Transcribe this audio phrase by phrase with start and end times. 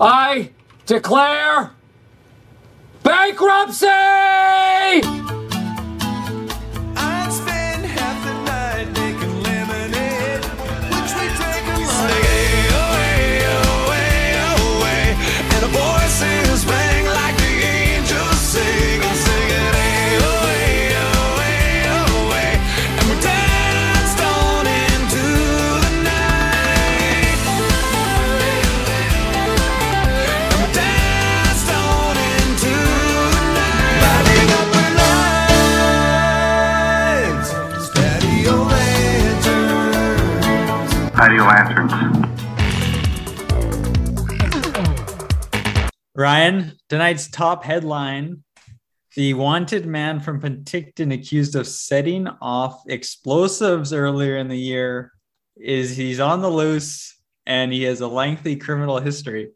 [0.00, 0.50] I
[0.86, 1.72] declare
[3.02, 5.17] bankruptcy!
[41.36, 41.92] Lanterns.
[41.92, 42.38] Lanterns.
[46.16, 48.42] Ryan, tonight's top headline
[49.14, 55.12] The wanted man from Penticton accused of setting off explosives earlier in the year
[55.56, 59.44] is he's on the loose and he has a lengthy criminal history.
[59.44, 59.50] Do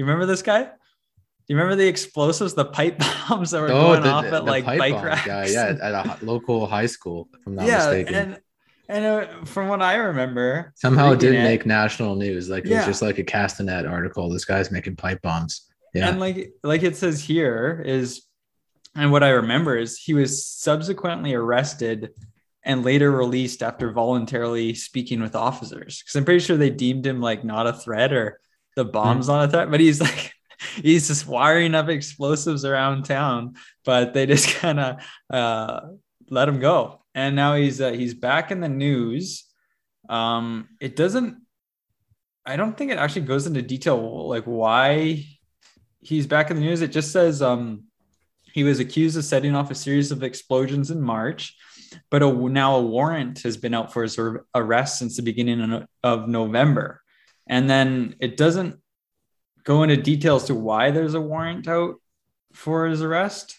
[0.00, 0.62] you remember this guy?
[0.64, 4.64] Do you remember the explosives, the pipe bombs that were oh, going off at like
[4.64, 5.26] pipe bike bomb racks?
[5.26, 8.14] guy, yeah, at a local high school, if I'm not yeah, mistaken.
[8.14, 8.40] and
[8.88, 12.48] and uh, from what I remember, Somehow it didn't make national news.
[12.48, 12.78] Like it Yeah.
[12.78, 14.28] was just like a Castanet article.
[14.30, 15.66] This guy's making pipe bombs.
[15.94, 16.08] Yeah.
[16.08, 18.22] And like like it says here is
[18.96, 22.10] and what I remember is he was subsequently arrested
[22.62, 26.00] and later released after voluntarily speaking with officers.
[26.02, 28.40] Because I'm pretty sure they deemed him like not a threat or
[28.76, 30.32] the bomb's not a threat, but he's like
[30.76, 34.96] he's just wiring up explosives around town, but they just kind of
[35.30, 35.80] uh,
[36.30, 37.03] let him go.
[37.14, 39.44] And now he's uh, he's back in the news.
[40.08, 41.36] Um, it doesn't.
[42.44, 45.24] I don't think it actually goes into detail like why
[46.00, 46.82] he's back in the news.
[46.82, 47.84] It just says um,
[48.54, 51.56] he was accused of setting off a series of explosions in March,
[52.10, 54.18] but a, now a warrant has been out for his
[54.54, 57.00] arrest since the beginning of- November.
[57.48, 58.76] And then it doesn't
[59.64, 61.96] go into details to why there's a warrant out
[62.52, 63.58] for his arrest,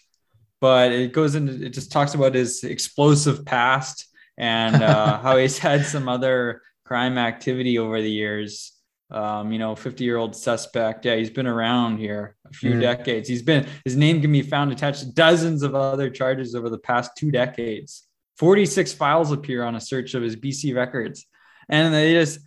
[0.60, 4.06] but it goes into it just talks about his explosive past
[4.38, 8.72] and uh, how he's had some other crime activity over the years.
[9.08, 11.04] Um, you know, 50 year old suspect.
[11.04, 12.80] Yeah, he's been around here a few Mm.
[12.80, 13.28] decades.
[13.28, 16.78] He's been, his name can be found attached to dozens of other charges over the
[16.78, 18.02] past two decades.
[18.38, 21.24] 46 files appear on a search of his BC records.
[21.68, 22.40] And they just,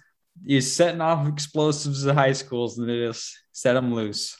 [0.45, 4.37] he's setting off explosives at high schools and they just set him loose.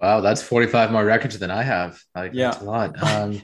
[0.00, 1.98] Wow, that's 45 more records than I have.
[2.14, 2.50] Like Yeah.
[2.50, 3.02] that's a lot.
[3.02, 3.42] Um,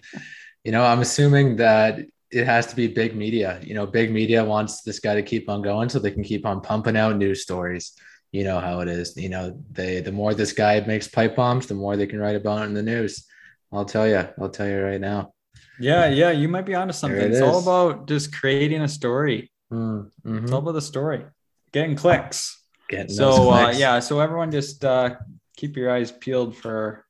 [0.65, 1.99] you know, I'm assuming that
[2.31, 3.59] it has to be big media.
[3.63, 6.47] You know, big media wants this guy to keep on going so they can keep
[6.47, 7.93] on pumping out news stories.
[8.33, 9.17] You know how it is.
[9.17, 12.37] You know, they the more this guy makes pipe bombs, the more they can write
[12.37, 13.27] about it in the news.
[13.73, 14.27] I'll tell you.
[14.41, 15.33] I'll tell you right now.
[15.79, 17.21] Yeah, yeah, you might be onto something.
[17.21, 19.51] it It's all about just creating a story.
[19.73, 20.43] Mm, mhm.
[20.43, 21.25] It's all about the story,
[21.73, 22.63] getting clicks.
[22.89, 25.17] Getting those So uh, yeah, so everyone just uh,
[25.63, 27.05] keep your eyes peeled for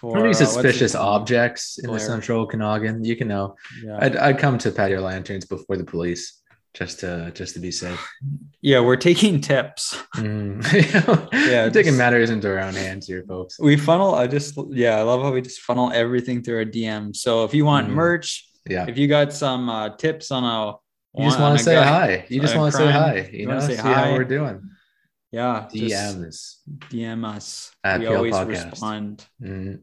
[0.00, 1.02] for Any uh, suspicious name?
[1.02, 3.56] objects in the central Okanagan, you can know.
[3.82, 3.98] Yeah.
[4.04, 6.42] I'd, I'd come to patio lanterns before the police
[6.74, 8.02] just to just to be safe.
[8.60, 9.82] yeah, we're taking tips.
[10.16, 10.60] Mm.
[11.32, 13.58] Yeah, yeah, taking matters into our own hands here, folks.
[13.58, 14.14] We funnel.
[14.14, 14.50] I just
[14.82, 17.16] yeah, I love how we just funnel everything through our DM.
[17.16, 17.92] So if you want Mm.
[18.04, 18.28] merch,
[18.68, 20.58] Yeah, if you got some uh, tips on a
[21.18, 22.10] you just want to say guy- hi.
[22.28, 23.14] You just want to say hi.
[23.32, 23.94] You, you know, say see hi.
[23.94, 24.56] how we're doing.
[25.36, 26.36] Yeah, just DMs.
[26.90, 27.46] DM us.
[27.84, 28.70] At we PL always Podcast.
[28.70, 29.24] respond.
[29.42, 29.80] Mm.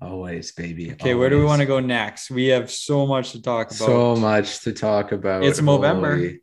[0.00, 0.92] Always, baby.
[0.92, 2.30] Okay, where do we want to go next?
[2.30, 3.86] We have so much to talk about.
[3.92, 5.42] So much to talk about.
[5.44, 6.14] It's Movember.
[6.16, 6.40] Holy-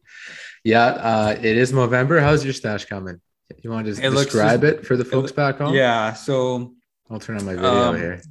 [0.63, 2.19] Yeah, uh, it is Movember.
[2.19, 3.17] How's your stash coming?
[3.63, 5.73] You want to just It describe just- it for the folks back home?
[5.73, 6.13] Yeah.
[6.13, 6.73] So,
[7.09, 8.21] I'll turn on my video Um, here.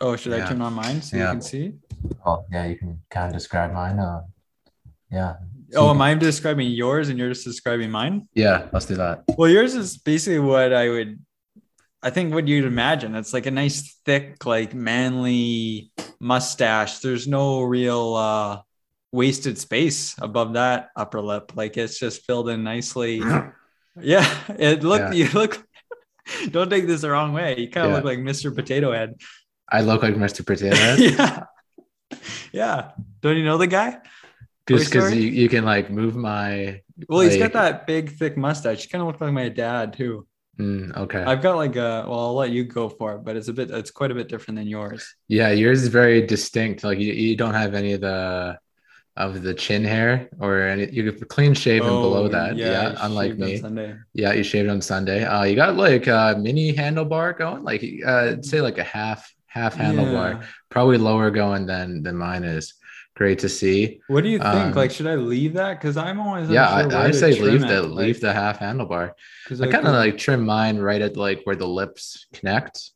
[0.00, 1.26] oh, should I turn on mine so Yeah.
[1.26, 1.64] you can see?
[2.26, 3.98] Oh, yeah, you can kind of describe mine.
[4.00, 4.22] Uh,
[5.12, 5.34] yeah.
[5.74, 8.28] Oh, am I describing yours and you're just describing mine?
[8.34, 9.24] Yeah, let's do that.
[9.36, 11.20] Well, yours is basically what I would,
[12.02, 13.14] I think, what you'd imagine.
[13.14, 16.98] It's like a nice, thick, like manly mustache.
[16.98, 18.62] There's no real uh,
[19.12, 21.52] wasted space above that upper lip.
[21.54, 23.22] Like it's just filled in nicely.
[24.00, 24.24] Yeah,
[24.56, 25.00] it look.
[25.00, 25.12] Yeah.
[25.12, 25.66] You look.
[26.50, 27.58] Don't take this the wrong way.
[27.58, 27.96] You kind of Yeah.
[27.96, 28.54] look like Mr.
[28.54, 29.20] Potato Head.
[29.68, 30.46] I look like Mr.
[30.46, 30.98] Potato Head.
[31.18, 31.44] yeah,
[32.52, 32.90] yeah.
[33.20, 33.98] Don't you know the guy?
[34.68, 38.84] Just because you, you can like move my Well, he's got that big, thick mustache.
[38.84, 40.26] You kind of look like my dad too.
[40.58, 42.04] Mm, okay I've got like a.
[42.06, 43.70] Well, I'll let you go for it, but it's a bit.
[43.70, 45.14] It's quite a bit different than yours.
[45.28, 48.58] yeah yours is very distinct like you, you don't have any of the
[49.16, 53.36] of the chin hair or any you clean shaven below Oh, that yeah, I unlike
[53.38, 53.60] me
[54.14, 58.36] yeah you shaved on sunday uh you got like a mini handlebar going like uh
[58.40, 60.46] say like a half half handlebar Yeah.
[60.68, 62.74] probably lower going than than mine is
[63.20, 64.00] great to see.
[64.06, 64.46] What do you think?
[64.54, 65.78] Um, like, should I leave that?
[65.78, 69.12] Because I'm always Yeah, where I, I say leave the like- leave the half handlebar.
[69.46, 72.92] 'cause I kind of like trim mine right at like where the lips connect.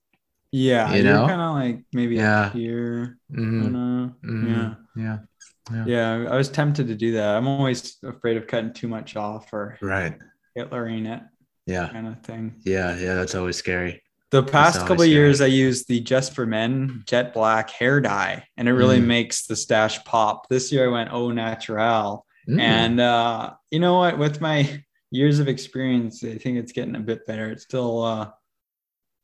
[0.51, 1.27] yeah, you know?
[1.27, 2.51] kind of like maybe Yeah.
[2.53, 3.19] here.
[3.31, 4.15] Mhm, kinda.
[4.25, 5.19] mhm, Yeah,
[5.75, 6.31] yeah, yeah.
[6.33, 7.37] I was tempted to do that.
[7.37, 10.17] I'm always afraid of cutting too much off or right.
[10.57, 11.23] Hitlering it,
[11.67, 12.63] Yeah, kind of thing.
[12.65, 13.15] yeah, yeah.
[13.15, 14.01] That's always scary.
[14.35, 18.69] The past couple years, I used the Just for Men Jet Black hair dye, and
[18.69, 19.07] it really Mm.
[19.07, 20.49] makes the stash pop.
[20.49, 22.61] This year, I went Au Natural, Mm.
[22.61, 24.19] and uh, you know what?
[24.19, 24.83] With my
[25.13, 27.49] years of experience, I think it's getting a bit better.
[27.49, 28.31] It's still uh,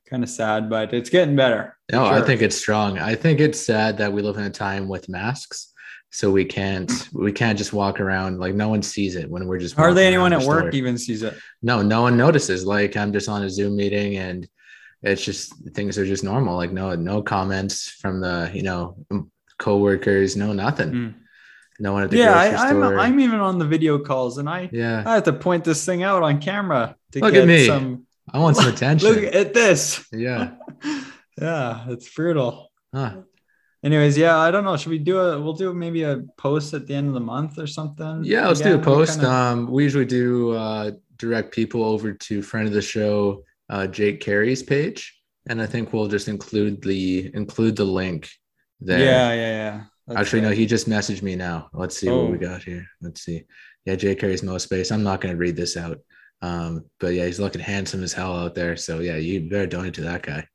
[0.09, 1.77] kind of sad, but it's getting better.
[1.91, 3.01] No, I think it's strong.
[3.01, 5.73] I think it's sad that we live in a time with masks,
[6.11, 9.59] so we can't we can't just walk around like no one sees it when we're
[9.59, 11.35] just hardly anyone at work even sees it.
[11.63, 12.65] No, no one notices.
[12.65, 14.47] Like I'm just on a Zoom meeting and
[15.03, 16.57] it's just things are just normal.
[16.57, 18.97] Like no no comments from the you know
[19.59, 20.91] coworkers, no nothing.
[20.93, 21.15] Mm.
[21.79, 22.99] No one at the Yeah, I, I'm store.
[22.99, 26.03] I'm even on the video calls, and I yeah, I have to point this thing
[26.03, 27.67] out on camera to Look get at me.
[27.67, 28.07] some.
[28.33, 29.09] I want some attention.
[29.09, 30.05] Look at this.
[30.13, 30.53] yeah.
[31.41, 32.71] yeah, it's brutal.
[32.95, 33.23] Huh.
[33.83, 34.77] Anyways, yeah, I don't know.
[34.77, 35.41] Should we do a?
[35.41, 38.25] We'll do maybe a post at the end of the month or something.
[38.25, 39.15] Yeah, let's do a Again, post.
[39.21, 43.87] kinda- Um, we usually do uh, direct people over to friend of the show, uh,
[43.87, 45.01] Jake Carey's page,
[45.49, 48.29] and I think we'll just include the include the link
[48.81, 48.99] there.
[48.99, 49.85] yeah, yeah, yeah.
[50.07, 51.69] That's Actually, no, he just messaged me now.
[51.73, 52.51] Let's see what we Oh.
[52.51, 52.85] got here.
[53.01, 53.45] Let's see.
[53.87, 54.91] Yeah, Jake Carey's no space.
[54.91, 55.99] I'm not going to read this out.
[56.43, 58.77] Um, but yeah, he's looking handsome as hell out there.
[58.77, 60.47] So yeah, you better donate to that guy.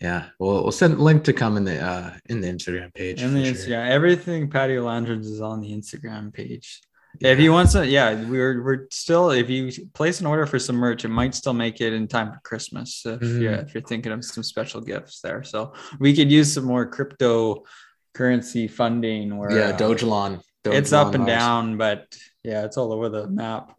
[0.00, 3.22] Yeah, we'll we'll send a link to come in the uh in the Instagram page.
[3.22, 3.84] And the Instagram, sure.
[3.84, 6.80] everything Patio Lanterns is on the Instagram page.
[7.20, 9.30] If you want some, yeah, we're we're still.
[9.30, 12.32] If you place an order for some merch, it might still make it in time
[12.32, 13.02] for Christmas.
[13.06, 13.62] If you're Mhm.
[13.66, 18.70] if you're thinking of some special gifts there, so we could use some more cryptocurrency
[18.70, 19.36] funding.
[19.38, 20.40] Where yeah, uh, Dogelon.
[20.64, 23.72] it's up and down, but yeah, it's all over the map.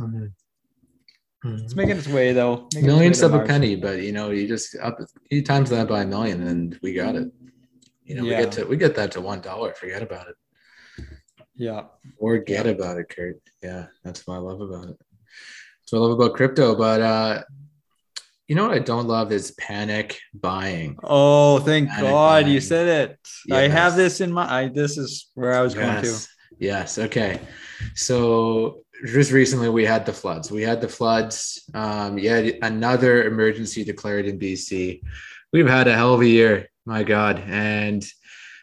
[0.00, 0.32] Mhm.
[1.44, 2.68] It's making its way though.
[2.74, 4.98] Making its Millions of a penny, but you know, you just up
[5.30, 7.28] you times that by a million and we got it.
[8.04, 8.38] You know, Yeah.
[8.38, 9.72] we get to we get that to one dollar.
[9.74, 10.36] Forget about it.
[11.58, 11.84] Yeah.
[12.20, 13.40] Forget about it, Kurt.
[13.62, 14.96] Yeah, that's what I love about it.
[14.98, 16.74] That's what I love about crypto.
[16.74, 17.42] But uh
[18.46, 20.98] you know what I don't love is panic buying.
[21.02, 23.54] Oh, thank Panic God you said it.
[23.54, 24.50] I have this in my.
[24.50, 26.08] I this is where I was going to.
[26.08, 26.28] Yes.
[26.58, 26.98] Yes.
[26.98, 27.40] Okay.
[27.94, 30.50] So just recently we had the floods.
[30.50, 31.62] We had the floods.
[31.74, 35.02] Um, yet another emergency declared in BC.
[35.52, 37.42] We've had a hell of a year, my God.
[37.46, 38.04] And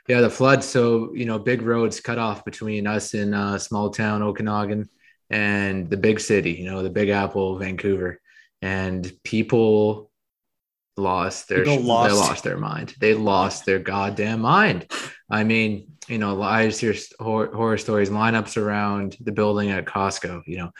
[0.07, 0.67] yeah, the floods.
[0.67, 4.89] So you know, big roads cut off between us in uh, small town Okanagan
[5.29, 6.51] and the big city.
[6.51, 8.19] You know, the Big Apple, Vancouver,
[8.61, 10.11] and people
[10.97, 12.15] lost their People they lost.
[12.15, 12.95] lost their mind.
[12.99, 14.91] They lost their goddamn mind.
[15.29, 19.85] I mean, you know, I just hear horror, horror stories, lineups around the building at
[19.85, 20.71] Costco, you know,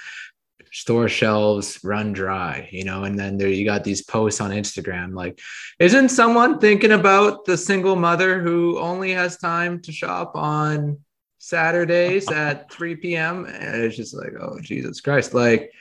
[0.76, 5.16] store shelves run dry, you know, and then there you got these posts on Instagram
[5.16, 5.40] like,
[5.80, 11.00] isn't someone thinking about the single mother who only has time to shop on
[11.38, 13.46] Saturdays at 3 p.m.
[13.46, 15.34] And it's just like, oh Jesus Christ.
[15.34, 15.72] Like,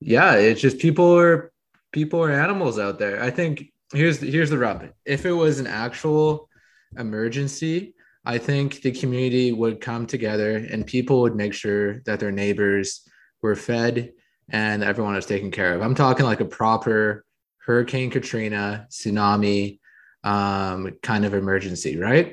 [0.00, 1.52] yeah, it's just people are
[1.92, 3.22] people are animals out there.
[3.22, 4.88] I think here's the, here's the rub.
[5.04, 6.48] If it was an actual
[6.96, 7.94] emergency,
[8.24, 13.06] I think the community would come together and people would make sure that their neighbors
[13.42, 14.12] were fed
[14.50, 15.82] and everyone was taken care of.
[15.82, 17.24] I'm talking like a proper
[17.58, 19.78] Hurricane Katrina, tsunami
[20.24, 22.26] um, kind of emergency, right?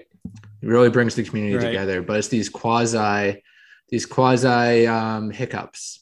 [0.63, 1.67] It really brings the community Right.
[1.67, 3.43] together, but it's these quasi,
[3.89, 6.01] these quasi um, hiccups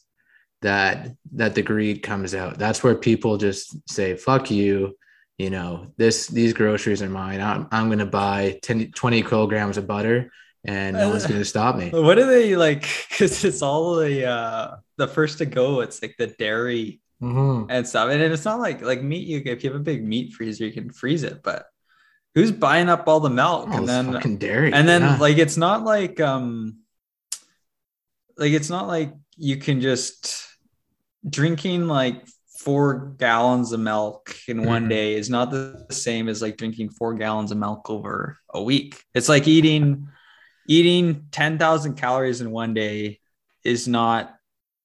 [0.61, 2.57] that that the greed comes out.
[2.57, 4.97] That's where people just say, "Fuck you."
[5.39, 7.41] You know, this these groceries are mine.
[7.41, 10.31] I'm, I'm going to buy 10, 20 kilograms of butter
[10.65, 11.89] and no one's going to stop me.
[11.93, 12.81] What are they like?
[13.09, 15.81] Because it's all the uh the first to go.
[15.81, 17.67] It's like the dairy Mhm.
[17.69, 19.27] and stuff, and it's not like like meat.
[19.27, 21.41] You if you have a big meat freezer, you can freeze it.
[21.41, 21.65] But
[22.35, 24.73] who's buying up all the milk Oh, and then dairy.
[24.73, 25.17] and then yeah.
[25.17, 26.79] like it's not like um
[28.37, 30.45] like it's not like you can just
[31.29, 32.25] drinking like
[32.59, 34.89] four gallons of milk in one Mhm.
[34.89, 39.03] day is not the same as like drinking four gallons of milk over a week
[39.13, 40.07] it's like eating
[40.67, 43.19] eating 10,000 calories in one day
[43.63, 44.35] is not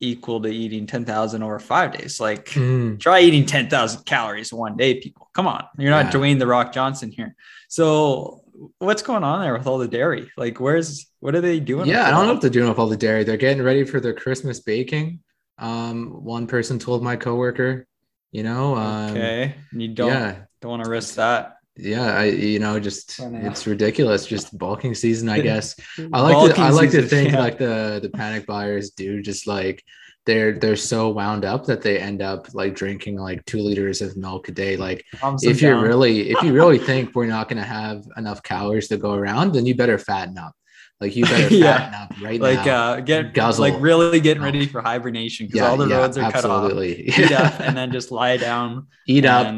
[0.00, 3.00] equal to eating 10,000 over five days like Mhm.
[3.00, 5.28] try eating 10,000 calories in one day, people.
[5.34, 5.64] Come on.
[5.76, 6.12] You're not Yeah.
[6.12, 7.34] Dwayne the Rock Johnson here.
[7.68, 8.44] So
[8.78, 10.30] what's going on there with all the dairy?
[10.36, 11.88] Like, where's what are they doing?
[11.88, 13.24] yeah, I don't know what they're doing with all the dairy.
[13.24, 15.20] They're getting ready for their Christmas baking.
[15.58, 17.84] Um, one person told my coworker,
[18.30, 19.54] you know, um, Okay.
[19.72, 21.56] You don't yeah, don't want to risk that.
[21.78, 24.26] Yeah, I you know just it's ridiculous.
[24.26, 25.74] Just bulking season, I guess.
[26.12, 27.38] I like to I like to think yeah.
[27.38, 29.82] like the the panic buyers do just like
[30.26, 34.16] they're they're so wound up that they end up like drinking like two liters of
[34.16, 34.76] milk a day.
[34.76, 35.84] Like them if you're down.
[35.84, 39.64] really if you really think we're not gonna have enough calories to go around, then
[39.64, 40.52] you better fatten up.
[41.00, 41.78] Like you better Yeah.
[41.78, 42.76] fatten up right like now.
[42.92, 43.62] uh get Guzzle.
[43.70, 47.08] like really getting ready for hibernation because all the yeah, roads are cut off absolutely.
[47.08, 49.54] eat up and then just lie down eat up,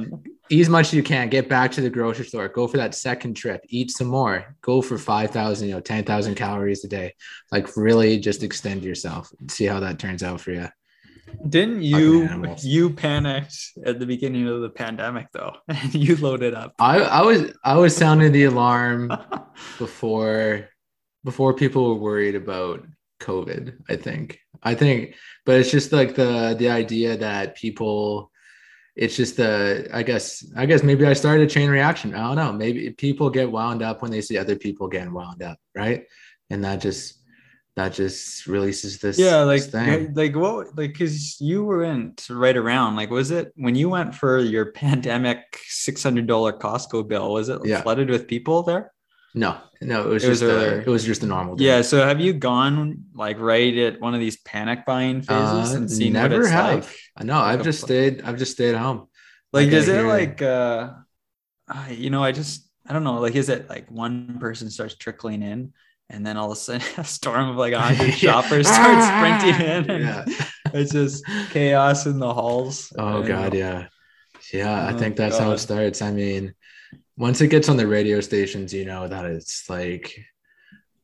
[0.50, 1.28] eat as much as you can.
[1.28, 2.48] Get back to the grocery store.
[2.48, 3.64] Go for that second trip.
[3.68, 4.56] Eat some more.
[4.60, 7.14] Go for five thousand, you know, ten thousand calories a day.
[7.50, 9.32] Like really, just extend yourself.
[9.48, 10.68] See how that turns out for you.
[11.48, 12.28] didn't you
[12.62, 17.22] you panicked at the beginning of the pandemic though and you loaded up I I
[17.22, 19.12] was I was sounding the alarm
[19.78, 20.68] before
[21.22, 22.84] before people were worried about
[23.20, 23.76] COVID.
[23.88, 24.40] I think.
[24.62, 25.14] I think,
[25.46, 28.29] but it's just like the the idea that people.
[29.00, 32.14] It's just the I guess I guess maybe I started a chain reaction.
[32.14, 32.52] I don't know.
[32.52, 36.04] Maybe people get wound up when they see other people getting wound up, right?
[36.50, 37.16] And that just
[37.76, 39.16] that just releases this.
[39.18, 40.12] yeah like this thing.
[40.14, 44.38] like what like because you went right around like was it when you went for
[44.40, 45.38] your pandemic
[45.70, 46.26] $600
[46.60, 47.80] costco bill was it Yeah.
[47.82, 48.92] flooded with people there
[49.34, 51.56] No, no, it was It was just a, it was just a normal.
[51.56, 51.64] day.
[51.64, 55.76] yeah so have you gone like right at one of these panic buying phases Uh,
[55.76, 56.84] and seen never what it's have.
[56.84, 57.38] like I know.
[57.38, 58.22] I've just stayed.
[58.22, 59.08] I've just stayed home.
[59.52, 60.92] like Like, is it like uh
[61.68, 64.96] uh, you know i just i don't know like is it like one person starts
[64.96, 65.72] trickling in
[66.10, 68.34] and then all of a sudden a storm of like a hundred Yeah.
[68.34, 70.24] shoppers starts sprinting in Yeah.
[70.72, 73.88] it's just chaos in the halls Oh god, yeah.
[74.52, 76.02] Yeah, I Oh, think that's how it starts.
[76.02, 76.54] I mean,
[77.16, 80.14] once it gets on the radio stations, you know that it's like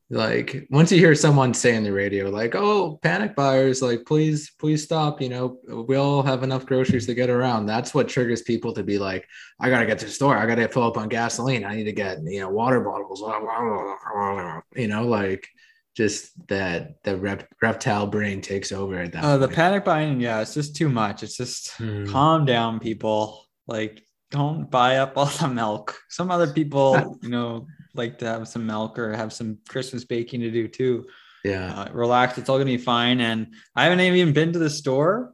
[0.08, 4.52] like once you hear someone say in the radio like oh panic buyers like please
[4.56, 5.58] please stop you know
[5.88, 9.26] we all have enough groceries to get around that's what triggers people to be like
[9.58, 11.92] i gotta get to the store i gotta fill up on gasoline i need to
[11.92, 13.20] get you know water bottles
[14.76, 15.48] you know like
[15.96, 20.40] just that the rep, reptile brain takes over at that Uh, the panic buying, yeah,
[20.40, 21.22] it's just too much.
[21.24, 22.04] It's just Hmm.
[22.04, 23.46] calm down, people.
[23.66, 25.98] Like, don't buy up all the milk.
[26.08, 30.40] Some other people, you know, like to have some milk or have some Christmas baking
[30.40, 31.06] to do too.
[31.44, 33.20] yeah Uh, relax, it's all gonna be fine.
[33.20, 35.32] And I haven't even been to the store.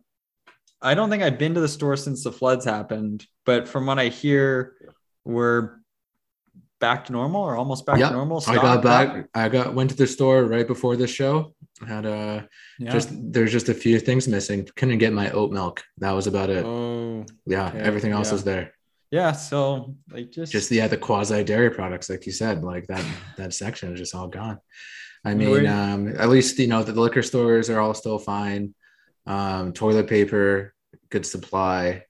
[0.81, 3.27] I don't think I've been to the store since the floods happened.
[3.47, 4.75] But from what I hear,
[5.25, 5.79] we're
[6.81, 8.43] back to normal or almost back Yeah, to normal.
[8.49, 9.29] I got Stock back.
[9.35, 11.55] I got went to the store right before the show.
[11.87, 12.91] Had a Yeah.
[12.93, 14.69] just there's just a few things missing.
[14.77, 15.83] Couldn't get my oat milk.
[15.99, 16.65] That was about it.
[16.65, 18.33] oh yeah, okay, everything else yeah.
[18.35, 18.73] was there.
[19.13, 19.33] Yeah.
[19.33, 23.05] So like just Just yeah, the quasi dairy products, like you said, like that
[23.37, 24.59] that section is just all gone.
[25.25, 28.75] I mean, um, at least you know the liquor stores are all still fine.
[29.27, 30.75] Um, toilet paper,
[31.11, 32.05] good supply.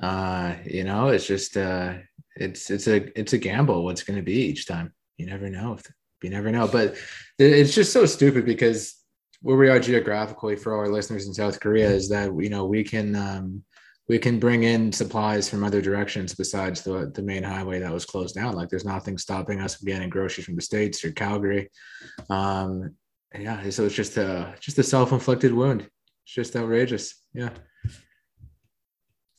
[0.00, 1.94] Uh, you know, it's just uh,
[2.36, 3.84] it's it's a it's a gamble.
[3.84, 4.94] What's going to be each time?
[5.18, 5.76] You never know.
[6.22, 6.68] You never know.
[6.68, 6.96] But
[7.38, 8.94] it's just so stupid because
[9.42, 12.84] where we are geographically for our listeners in South Korea is that you know we
[12.84, 13.64] can um,
[14.08, 18.06] we can bring in supplies from other directions besides the the main highway that was
[18.06, 18.54] closed down.
[18.54, 21.70] Like there's nothing stopping us from getting groceries from the states or Calgary.
[22.30, 22.94] Um,
[23.38, 25.82] yeah, so it's just a just a self inflicted wound.
[25.82, 27.22] It's just outrageous.
[27.34, 27.50] Yeah,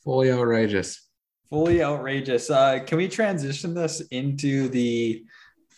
[0.04, 1.10] fully outrageous.
[1.50, 2.52] fully outrageous.
[2.52, 5.26] Uh, can we transition this into the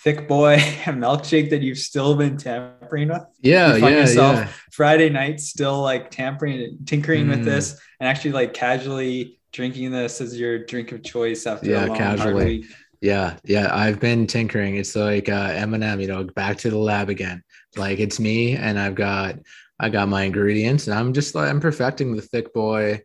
[0.03, 3.24] thick boy milkshake that you've still been tampering with?
[3.41, 4.48] Yeah, You find yeah, yourself yeah.
[4.72, 7.46] Friday nights still like tampering, tinkering with Mm.
[7.46, 11.88] this, and actually like casually drinking this as your drink of choice after Yeah, a
[11.88, 12.46] long hard casually.
[12.46, 12.65] week.
[13.01, 14.75] Yeah, yeah, I've been tinkering.
[14.75, 17.43] It's like uh, Eminem, you know, back to the lab again.
[17.75, 19.36] Like it's me, and I've got
[19.79, 23.01] I got my ingredients, and I'm just like I'm perfecting the thick boy,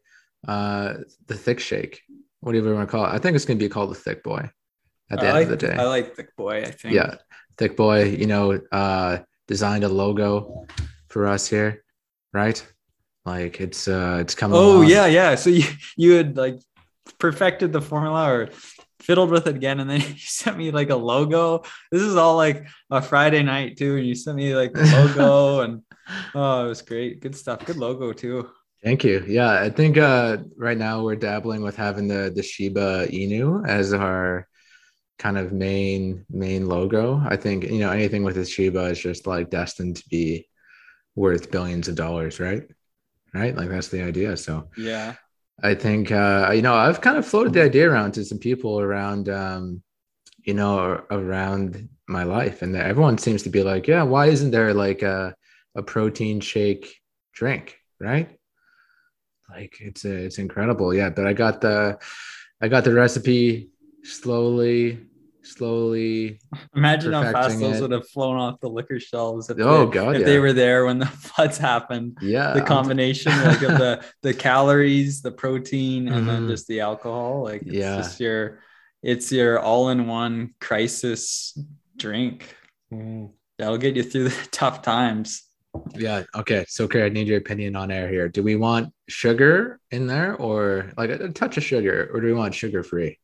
[0.46, 0.94] uh,
[1.26, 2.02] the thick shake,
[2.40, 3.08] whatever you want to call it.
[3.14, 4.50] I think it's gonna be called the thick boy
[5.10, 5.74] at the I end like of the day.
[5.74, 6.62] I like thick boy.
[6.62, 6.94] I think.
[6.94, 7.16] yeah,
[7.58, 8.04] thick boy.
[8.04, 10.66] You know, uh, designed a logo
[11.08, 11.84] for us here,
[12.32, 12.64] right?
[13.24, 14.58] Like it's uh, it's coming.
[14.58, 14.88] Oh along.
[14.88, 15.34] yeah, yeah.
[15.34, 15.64] So you
[15.96, 16.58] you had like
[17.18, 18.48] perfected the formula or
[19.00, 21.62] fiddled with it again, and then you sent me like a logo.
[21.90, 25.60] This is all like a Friday night too, and you sent me like the logo,
[25.64, 25.82] and
[26.34, 27.20] oh, it was great.
[27.20, 27.64] Good stuff.
[27.64, 28.50] Good logo too.
[28.84, 29.24] Thank you.
[29.26, 33.92] Yeah, I think uh, right now we're dabbling with having the the Shiba Inu as
[33.92, 34.46] our
[35.18, 37.22] kind of main main logo.
[37.24, 40.48] I think you know anything with the Shiba is just like destined to be
[41.14, 42.62] worth billions of dollars, right?
[43.34, 44.36] Right, like that's the idea.
[44.36, 45.14] So Yeah.
[45.62, 48.78] I think uh, you know I've kind of floated the idea around to some people
[48.78, 49.82] around, um,
[50.44, 54.74] you know, around my life, and everyone seems to be like, yeah, why isn't there
[54.74, 55.34] like a
[55.74, 57.00] a protein shake
[57.32, 58.30] drink, right?
[59.50, 61.10] Like it's uh, it's incredible, yeah.
[61.10, 61.98] But I got the
[62.60, 63.70] I got the recipe
[64.02, 65.05] slowly,
[65.46, 66.40] slowly.
[66.74, 67.82] Imagine how fast those it.
[67.82, 70.84] would have flown off the liquor shelves if, Oh, they, God, if they were there
[70.86, 72.18] when the floods happened.
[72.20, 72.52] Yeah.
[72.54, 76.48] the combination like of the the calories, the protein, and then Mhm.
[76.48, 77.42] just the alcohol.
[77.44, 77.96] Like it's Yeah.
[77.96, 78.60] just your
[79.02, 81.56] it's your all-in-one crisis
[81.96, 82.54] drink.
[83.58, 85.44] That'll get you through the tough times.
[85.94, 86.24] Yeah.
[86.34, 86.64] Okay.
[86.68, 88.28] So, okay, I need your opinion on air here.
[88.28, 92.32] Do we want sugar in there, or like a touch of sugar, or do we
[92.32, 93.18] want sugar free?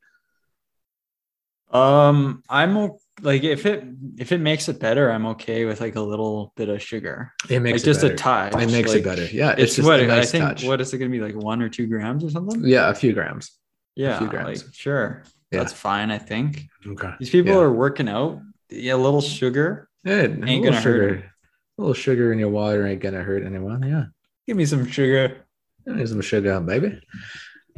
[1.72, 2.90] Um, I'm
[3.22, 3.84] like if it
[4.18, 7.60] if it makes it better, I'm okay with like a little bit of sugar, It
[7.60, 8.52] makes like just it a touch.
[8.54, 9.24] It makes like, it better.
[9.26, 9.52] Yeah.
[9.52, 10.44] It's, It's, just what a I nice think.
[10.44, 10.64] touch.
[10.64, 12.62] What is it gonna be like one or two grams or something?
[12.64, 13.52] Yeah, a few grams.
[13.94, 14.64] Yeah, few grams.
[14.64, 15.58] like sure, Yeah.
[15.60, 16.10] that's fine.
[16.10, 17.12] I think Okay.
[17.18, 17.60] these people Yeah.
[17.60, 18.40] are working out.
[18.70, 19.88] Yeah, a little sugar.
[20.04, 21.08] Yeah, a Ain't little gonna hurt sugar.
[21.16, 21.24] it.
[21.78, 23.82] A little sugar in your water ain't gonna hurt anyone.
[23.82, 24.06] Yeah.
[24.46, 25.36] Give me some sugar.
[25.84, 27.00] There's some sugar, baby.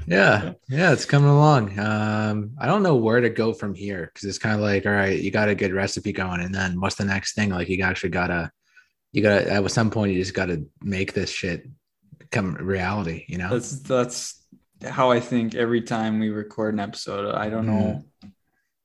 [0.06, 1.78] Yeah, yeah, it's coming along.
[1.78, 4.92] Um, I don't know where to go from here because it's kind of like, all
[4.92, 7.50] right, you got a good recipe going, and then what's the next thing?
[7.50, 8.50] Like, you actually gotta,
[9.12, 11.66] you gotta at some point, you just gotta make this shit
[12.30, 13.24] come reality.
[13.28, 13.50] You know?
[13.50, 14.44] That's that's
[14.84, 17.34] how I think every time we record an episode.
[17.34, 18.32] I don't know Mm.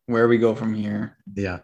[0.06, 1.18] where we go from here.
[1.36, 1.60] yeah.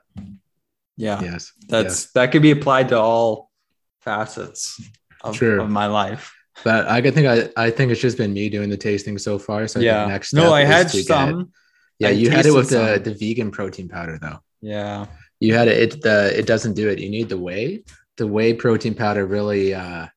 [0.97, 1.51] Yeah, Yes.
[1.67, 3.51] that's that could be applied to all
[3.99, 4.81] facets
[5.21, 6.33] of, of my life.
[6.63, 9.67] But I think I, I think it's just been me doing the tasting so far.
[9.67, 10.05] So I yeah.
[10.05, 11.51] next no, I had to get- some.
[11.99, 14.39] yeah, I you had it with the the vegan protein powder though.
[14.61, 15.05] Yeah.
[15.39, 17.83] you had it, it the it doesn't do it you need the whey
[18.17, 20.07] the whey protein powder really uh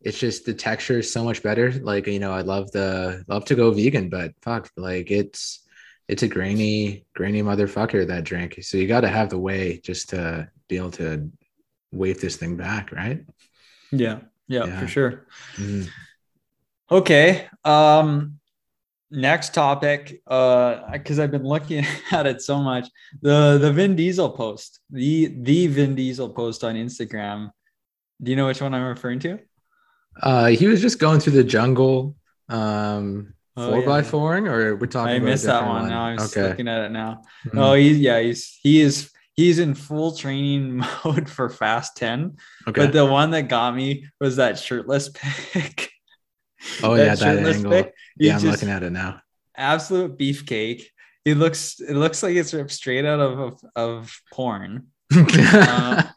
[0.00, 3.44] it's just the texture is so much better like you know i love the love
[3.44, 5.62] to go vegan but fuck like it's
[6.08, 10.08] it's a grainy grainy motherfucker that drink so you got to have the whey just
[10.08, 11.30] to be able to
[11.92, 13.20] wave this thing back right
[13.92, 14.20] Yeah.
[14.48, 14.80] Yeah, Yeah.
[14.80, 15.26] for sure.
[15.56, 15.88] Mhm.
[16.90, 17.48] Okay.
[17.64, 18.38] Um
[19.10, 22.88] next topic uh because I've been looking at it so much.
[23.22, 24.80] The the Vin Diesel post.
[24.90, 27.50] The the Vin Diesel post on Instagram.
[28.22, 29.38] Do you know which one I'm referring to?
[30.22, 32.16] uh he was just going through the jungle
[32.48, 35.88] um Oh, four by fouring or we're talking I missed that different one.
[35.88, 37.22] Now I'm just okay looking at it now.
[37.46, 37.58] Mhm.
[37.58, 42.36] Oh, he's yeah, he's he is he's in full training mode for Fast 10.
[42.68, 45.90] okay But the one that got me was that shirtless pic.
[46.82, 47.84] oh yeah that angle He's
[48.18, 49.20] yeah i'm looking at it now
[49.56, 50.84] absolute beefcake.
[51.24, 54.86] He looks it looks like it's ripped straight out of of, of porn.
[55.14, 56.02] Uh,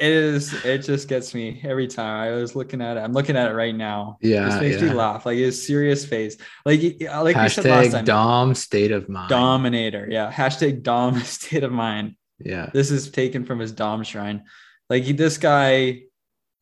[0.00, 2.28] It is it just gets me every time.
[2.28, 3.00] I was looking at it.
[3.00, 4.18] I'm looking at it right now.
[4.20, 4.88] yeah This makes yeah.
[4.88, 5.24] me laugh.
[5.24, 6.36] Like his serious face.
[6.66, 8.04] Like like we said last Hashtag time.
[8.04, 9.30] Dom state of mind.
[9.30, 10.08] Dominator.
[10.10, 10.32] Yeah.
[10.32, 12.16] Hashtag Dom state of mind.
[12.38, 12.70] Yeah.
[12.72, 14.44] This is taken from his Dom shrine.
[14.90, 16.02] Like he, this guy,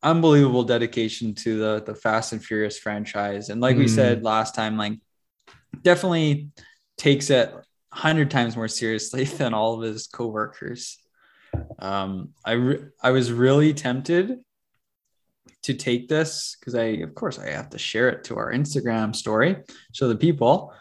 [0.01, 3.49] unbelievable dedication to the the Fast and Furious franchise.
[3.49, 3.95] And like we Mm.
[3.95, 4.99] said last time, like
[5.81, 6.49] definitely
[6.97, 7.53] takes it
[7.91, 10.97] hundred times more seriously than all of his coworkers.
[11.79, 14.39] Um, I re- I was really tempted
[15.63, 19.15] to take this because I, of course, I have to share it to our Instagram
[19.15, 19.57] story,
[19.93, 20.73] so the people,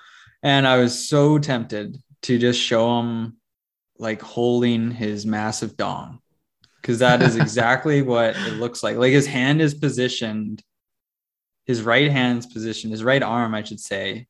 [0.43, 3.37] and I was so tempted to just show him
[4.03, 6.19] like holding his massive dong
[6.81, 8.97] because that is exactly what it looks like.
[8.97, 10.63] Like his hand is positioned,
[11.65, 14.27] his right hand's positioned, his right arm, I should say,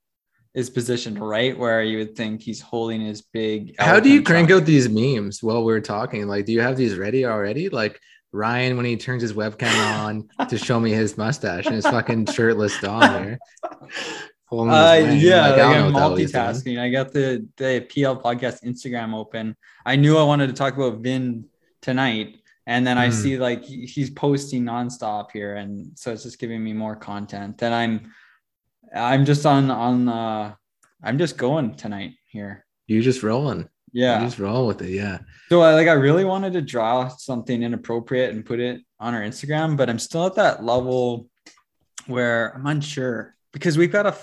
[0.54, 3.74] is positioned right where you would think he's holding his big.
[3.80, 6.28] How do you crank out these memes while we're talking?
[6.28, 7.70] Like, do you have these ready already?
[7.70, 7.98] Like
[8.30, 12.26] Ryan when he turns his webcam on to show me his mustache and his fucking
[12.26, 13.38] shirtless dong here.
[14.52, 16.44] Uh, yeah, Like, I don't I'm know what the hell he's doing.
[16.44, 16.80] multitasking.
[16.80, 19.56] I got the the PL podcast Instagram open.
[19.86, 21.46] I knew I wanted to talk about Vin
[21.80, 22.36] tonight,
[22.66, 23.12] and then I Hmm.
[23.12, 27.58] see like he's posting nonstop here, and so it's just giving me more content.
[27.58, 28.12] Then I'm
[28.94, 30.54] I'm just on on uh
[31.02, 32.64] I'm just going tonight here.
[32.86, 33.68] You just rolling.
[33.94, 34.20] Yeah.
[34.20, 34.90] You just roll with it.
[34.90, 35.18] Yeah.
[35.48, 39.22] So I like I really wanted to draw something inappropriate and put it on our
[39.22, 41.28] Instagram, but I'm still at that level
[42.06, 44.14] where I'm unsure because we've got a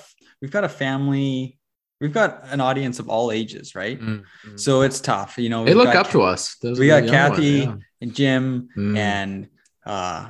[0.41, 1.59] we've got a family,
[2.01, 3.99] we've got an audience of all ages, right?
[4.55, 5.65] So it's tough, you know.
[5.65, 6.55] They look up to us.
[6.61, 7.75] Those we got young ones, Kathy yeah.
[8.01, 8.97] and Jim Mm.
[8.97, 9.47] and
[9.85, 10.29] uh,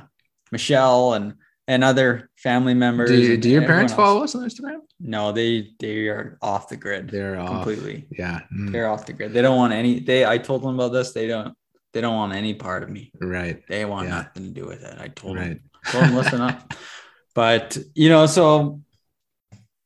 [0.52, 1.34] Michelle and
[1.68, 3.10] and other family members.
[3.10, 4.80] Do, you- do your parents follow us on Instagram?
[4.98, 7.48] No, they they are off the grid They're off.
[7.48, 8.06] completely.
[8.10, 8.40] Yeah.
[8.52, 8.72] Mm.
[8.72, 9.32] They're off the grid.
[9.32, 10.00] They don't want any.
[10.00, 10.26] They.
[10.26, 11.12] I told them about this.
[11.12, 11.54] They don't.
[11.92, 13.10] They don't want any part of me.
[13.20, 13.62] Right.
[13.68, 14.16] They want Yeah.
[14.16, 14.96] nothing to do with it.
[15.00, 15.48] I told Right.
[15.48, 15.60] them.
[15.86, 16.74] Told them listen up.
[17.34, 18.80] But you know, so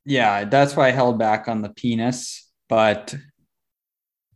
[0.05, 2.47] yeah, that's why I held back on the penis.
[2.69, 3.15] But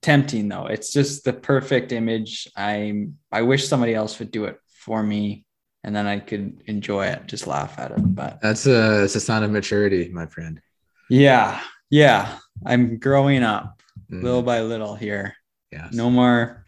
[0.02, 0.66] tempting though.
[0.68, 2.48] It's just the perfect image.
[2.56, 3.18] I'm.
[3.32, 5.46] I wish somebody else would do it for me,
[5.84, 7.98] and then I could enjoy it, just laugh at it.
[8.16, 10.62] But That's a, it's a sign of maturity, my friend.
[11.10, 13.82] yeah, yeah, I'm growing up.
[14.12, 15.36] Mm, little by little here.
[15.72, 15.94] yes.
[15.94, 16.66] No more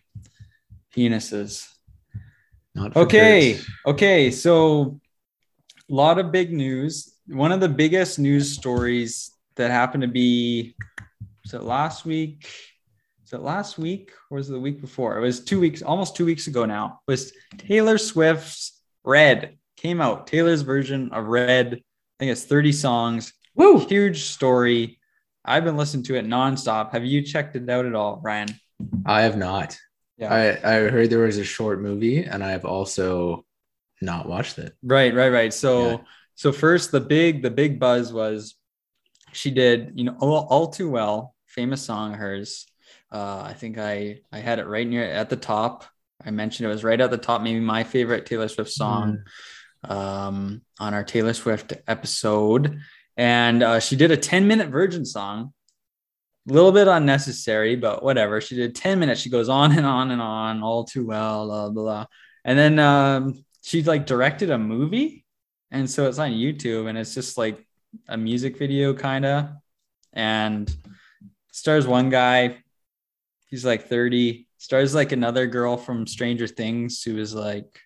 [0.95, 1.67] penises.
[2.75, 3.53] Not Okay.
[3.53, 3.65] birds.
[3.85, 4.31] Okay.
[4.31, 4.99] So,
[5.89, 7.10] a lot of big news.
[7.31, 10.75] One of the biggest news stories that happened to be,
[11.43, 12.49] was it last week?
[13.21, 15.17] Was it last week or was it the week before?
[15.17, 16.99] It was two weeks, almost two weeks ago now.
[17.07, 20.27] Was Taylor Swift's Red came out.
[20.27, 21.75] Taylor's version of Red.
[21.75, 21.79] I
[22.19, 23.33] think it's 30 songs.
[23.55, 23.79] Woo!
[23.79, 24.99] Huge story.
[25.45, 26.91] I've been listening to it nonstop.
[26.91, 28.49] Have you checked it out at all, Ryan?
[29.05, 29.77] I have not.
[30.17, 30.33] Yeah.
[30.33, 33.45] I, I heard there was a short movie and I've also
[34.01, 34.75] not watched it.
[34.83, 35.53] Right, right, right.
[35.53, 35.97] So Yeah.
[36.35, 38.55] So first the big the big buzz was
[39.33, 42.65] she did, you know, all, all too well, famous song of hers.
[43.11, 45.85] Uh, I think I I had it right near at the top.
[46.25, 49.23] I mentioned it was right at the top, maybe my favorite Taylor Swift song
[49.83, 52.79] um, on our Taylor Swift episode.
[53.17, 55.53] And uh, she did a 10 minute virgin song,
[56.49, 58.41] a little bit unnecessary, but whatever.
[58.41, 59.21] She did 10 minutes.
[59.21, 62.05] She goes on and on and on, all too well, blah, blah, blah.
[62.45, 65.20] And then um, she like directed a movie.
[65.71, 67.65] And so it's on YouTube and it's just like
[68.07, 69.49] a music video kind of.
[70.13, 70.73] And
[71.51, 72.57] stars one guy,
[73.47, 77.79] he's like 30, stars like another girl from Stranger Things who was like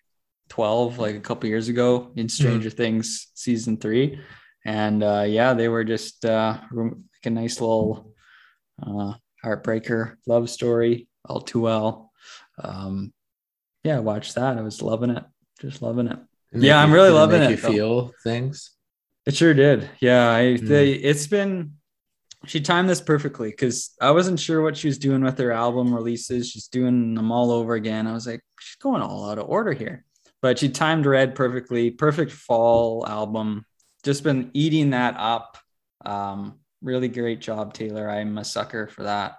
[0.48, 4.20] 12 like a couple years ago in stranger things season three.
[4.64, 6.94] And uh yeah they were just uh like
[7.24, 8.14] a nice little
[8.80, 12.12] uh heartbreaker love story all too well.
[12.62, 13.12] Um
[13.82, 14.56] yeah watch that.
[14.56, 15.24] I was loving it.
[15.60, 16.18] Just loving it
[16.52, 18.70] Yeah, I'm really loving it, You feel things.
[19.26, 19.88] it sure did.
[20.00, 20.68] Yeah i Mm.
[20.68, 21.72] they it's been
[22.46, 25.92] she timed this perfectly because i wasn't sure what she was doing with her album
[25.94, 26.48] releases.
[26.50, 28.06] She's doing them all over again.
[28.06, 30.04] I was like she's going all out of order here.
[30.42, 31.90] But she timed red perfectly.
[31.90, 33.64] Perfect fall album.
[34.04, 35.58] Just been eating that up.
[36.04, 38.08] Um really great job taylor.
[38.08, 39.38] I'm a sucker for that.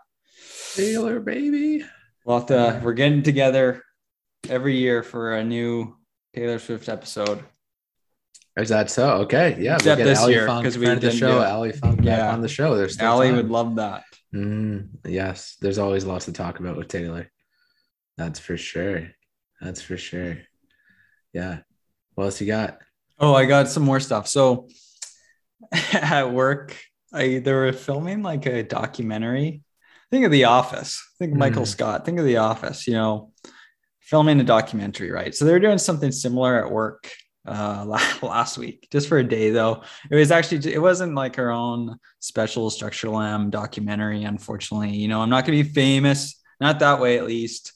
[0.75, 1.85] Taylor, baby.
[2.25, 3.81] we'll have to we're getting together
[4.49, 5.95] every year for a new
[6.33, 7.43] taylor swift episode
[8.57, 9.17] Is that so?
[9.23, 9.55] Okay.
[9.59, 9.75] Yeah.
[9.75, 11.39] Except get this Ali year, Funk, 'cause we friend the show.
[11.41, 12.33] Ali Funk Yeah.
[12.33, 12.75] on the show.
[12.75, 13.35] There's Allie time.
[13.37, 14.03] would love that
[14.35, 17.31] Mm, yes, there's always lots to talk about with Taylor.
[18.17, 19.07] That's for sure.
[19.61, 20.37] That's for sure.
[21.33, 21.59] Yeah.
[22.15, 22.79] What else you got?
[23.19, 24.27] Oh, I got some more stuff.
[24.27, 24.67] So
[25.93, 26.75] at work,
[27.13, 29.61] I they were filming like a documentary.
[30.11, 31.01] Think of The Office.
[31.19, 31.75] Think of Michael Hmm.
[31.75, 32.05] Scott.
[32.05, 32.85] Think of The Office.
[32.87, 33.33] You know,
[34.07, 35.35] filming a documentary, right?
[35.35, 37.11] So they were doing something similar at work
[37.45, 37.83] uh,
[38.21, 39.83] last week, just for a day though.
[40.09, 44.23] It was actually it wasn't like her own special Structurlam documentary.
[44.23, 47.73] Unfortunately, you know, I'm not gonna be famous, not that way at least.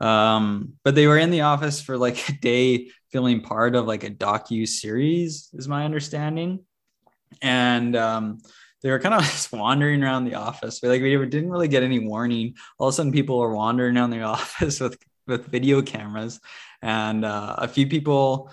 [0.00, 4.02] Um, but they were in the office for like a day filming part of like
[4.02, 6.64] a docu series, is my understanding.
[7.40, 8.38] And um,
[8.82, 10.80] they were kind of just wandering around the office.
[10.80, 12.54] But like we didn't really get any warning.
[12.78, 16.40] All of a sudden, people were wandering around the office with with video cameras,
[16.82, 18.50] and uh, a few people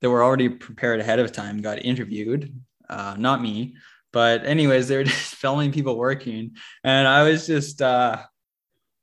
[0.00, 2.54] that were already prepared ahead of time got interviewed.
[2.88, 3.76] Uh, not me,
[4.12, 7.82] but anyways, they were just filming people working, and I was just.
[7.82, 8.22] Uh,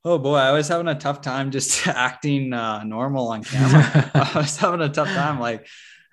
[0.04, 4.10] Oh boy, I was having a tough time just acting uh, normal on camera.
[4.14, 5.38] I was having a tough time.
[5.38, 5.68] Like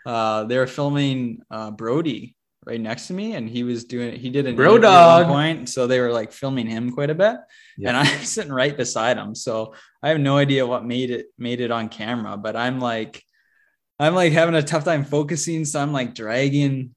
[0.06, 2.36] uh, they were filming uh, Brody
[2.69, 5.21] right next to me, and he was doing he did an Bro interview at one
[5.23, 5.27] dog.
[5.27, 7.38] point, so they were like filming him quite a bit,
[7.77, 7.89] Yeah.
[7.89, 9.36] and I'm sitting right beside him.
[9.36, 13.21] So I have no idea what made it made it on camera, but I'm like
[13.99, 16.95] I'm like having a tough time focusing, so I'm like dragging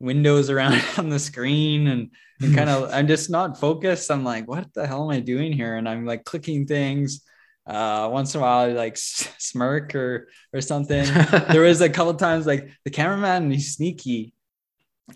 [0.00, 2.10] windows around on the screen and
[2.40, 4.10] and kind of I'm just not focused.
[4.10, 5.76] I'm like, what the hell am I doing here?
[5.76, 7.22] And I'm like clicking things.
[7.66, 11.04] Uh, once in a while, I like smirk or or something.
[11.48, 14.33] there was a couple times like the cameraman he's sneaky,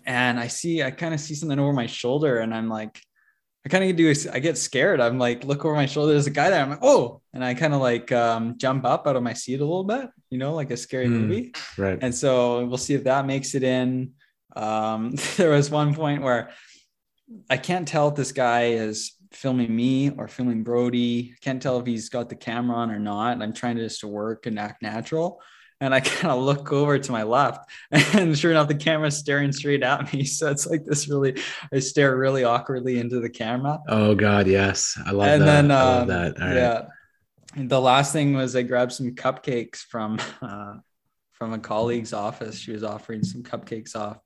[0.05, 3.01] and I see I kind of see something over my shoulder, and I'm like,
[3.65, 5.01] I kind of do I get scared.
[5.01, 6.13] I'm like, look over my shoulder.
[6.13, 6.61] There's a guy there.
[6.61, 9.59] I'm like, oh, and I kind of like um, jump up out of my seat
[9.59, 11.13] a little bit, you know, like a scary Hmm.
[11.21, 11.53] movie.
[11.77, 11.99] right.
[12.01, 14.11] And so we'll see if that makes it in.
[14.55, 16.51] Um, there was one point where
[17.49, 21.35] I can't tell if this guy is filming me or filming Brody.
[21.41, 23.41] Can't tell if he's got the camera on or not.
[23.41, 25.39] I'm trying to just to work and act natural.
[25.81, 29.51] And I kind of look over to my left, and sure enough, the camera's staring
[29.51, 30.23] straight at me.
[30.25, 31.41] So it's like this really,
[31.73, 34.97] I stare really awkwardly into the camera Oh God, yes.
[35.05, 35.45] I love and that.
[35.45, 36.41] then I love um, that.
[36.41, 36.55] All right.
[36.55, 36.81] yeah
[37.55, 40.75] and the last thing was i grabbed some cupcakes from uh,
[41.33, 44.17] from a colleague's office she was offering some cupcakes off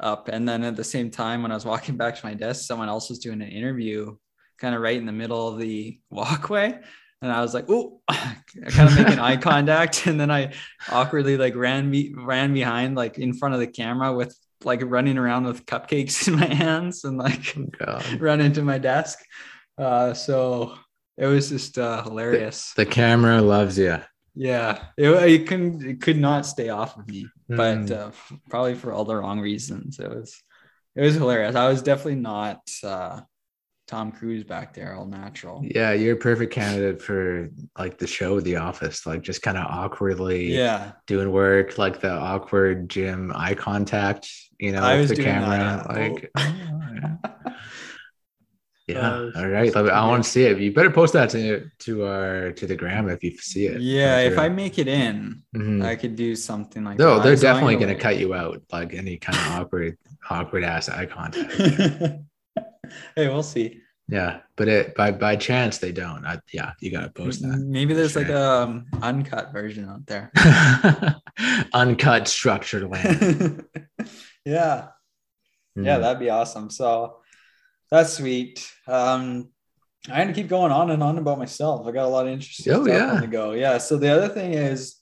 [0.00, 2.66] up and then at the same time when i was walking back to my desk
[2.66, 4.16] someone else was doing an interview
[4.58, 6.78] kind of right in the middle of the walkway
[7.22, 8.36] and i was like oh I
[8.68, 10.52] kind of make an eye contact and then i
[10.90, 15.18] awkwardly like ran me ran behind like in front of the camera with like running
[15.18, 19.18] around with cupcakes in my hands and like Oh, run into my desk.
[19.76, 20.74] Uh, so
[21.16, 22.72] it was just uh, hilarious.
[22.74, 23.98] The camera loves you.
[24.34, 27.90] Yeah, it, it couldn't it could not stay off of me, but Mm.
[27.90, 28.10] uh,
[28.50, 29.98] probably for all the wrong reasons.
[29.98, 30.42] It was
[30.96, 31.54] it was hilarious.
[31.56, 33.20] I was definitely not uh,
[33.88, 35.62] Tom Cruise back there, all natural.
[35.64, 39.64] Yeah, you're a perfect candidate for like the show The Office, like just kind of
[39.64, 45.16] awkwardly Yeah, doing work, like the awkward Jim eye contact, you know, I with the
[45.16, 45.84] camera.
[45.88, 46.08] that, yeah.
[46.08, 47.16] Like, yeah.
[48.86, 49.74] Yeah, Uh, all right.
[49.74, 49.88] Love.
[49.88, 50.58] I want to see it.
[50.58, 53.82] You better post that to to our to the gram if you see it.
[53.82, 54.20] yeah.
[54.20, 55.84] If I make it in, Mhm.
[55.84, 57.16] I could do something like no, that.
[57.18, 59.98] No, they're definitely gonna cut you out, like any kind of awkward,
[60.30, 61.52] awkward ass eye contact.
[63.16, 63.80] hey, we'll see.
[64.10, 66.24] Yeah, but it by by chance they don't.
[66.24, 67.58] I, yeah, you gotta post that.
[67.58, 70.32] Maybe there's like a um, uncut version out there.
[71.74, 73.64] Uncut Structurlam.
[74.46, 74.88] yeah.
[75.76, 76.00] Yeah, Mm.
[76.00, 76.70] that'd be awesome.
[76.70, 77.18] So
[77.90, 78.66] that's sweet.
[78.86, 79.50] Um,
[80.10, 81.86] I had to keep going on and on about myself.
[81.86, 83.10] I got a lot of interesting Oh, stuff yeah.
[83.12, 83.52] on the go.
[83.52, 83.78] Yeah.
[83.78, 84.96] So the other thing is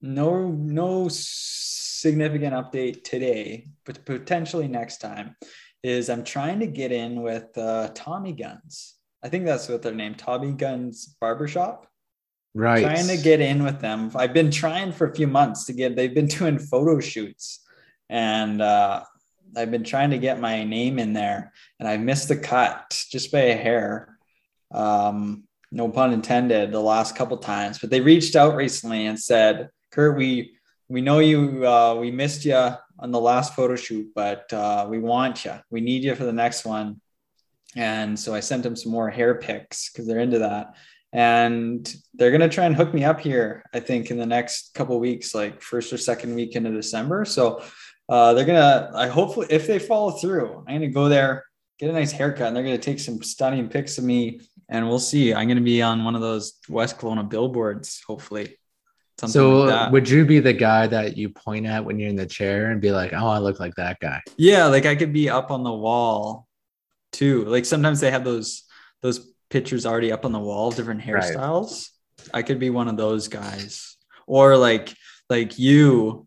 [0.00, 5.36] no no significant update today, but potentially next time
[5.82, 8.96] is I'm trying to get in with uh, Tommy Guns.
[9.22, 11.90] I think that's what their name, Tommy Guns Barbershop
[12.54, 12.82] right.
[12.82, 14.10] trying to get in with them.
[14.14, 15.96] I've been trying for a few months to get.
[15.96, 17.60] They've been doing photo shoots,
[18.08, 19.04] and uh,
[19.56, 23.32] I've been trying to get my name in there, and I missed the cut just
[23.32, 24.16] by a hair.
[24.72, 26.72] Um, no pun intended.
[26.72, 30.56] The last couple times, but they reached out recently and said, "Kurt, we
[30.88, 31.66] we know you.
[31.66, 35.54] Uh, we missed you on the last photo shoot, but uh, we want you.
[35.70, 37.00] We need you for the next one."
[37.76, 40.74] And so I sent them some more hair pics because they're into that
[41.12, 43.64] and they're gonna try and hook me up here.
[43.74, 47.24] I think in the next couple weeks, like first or second week into December.
[47.24, 47.62] So
[48.08, 48.90] uh, they're gonna.
[48.94, 51.44] I hopefully, if they follow through, I'm gonna go there,
[51.78, 55.00] get a nice haircut, and they're gonna take some stunning pics of me, and we'll
[55.00, 55.34] see.
[55.34, 58.56] I'm gonna be on one of those West Kelowna billboards, hopefully.
[59.20, 62.08] Something So like uh, would you be the guy that you point at when you're
[62.08, 64.22] in the chair and be like, "Oh, I look like that guy"?
[64.38, 66.48] Yeah, like I could be up on the wall
[67.12, 67.44] too.
[67.44, 68.62] Like sometimes they have those
[69.02, 71.22] those pictures already up on the wall, different Right.
[71.22, 71.88] hairstyles.
[72.32, 73.98] I could be one of those guys.
[74.26, 74.94] Or like
[75.28, 76.26] like you,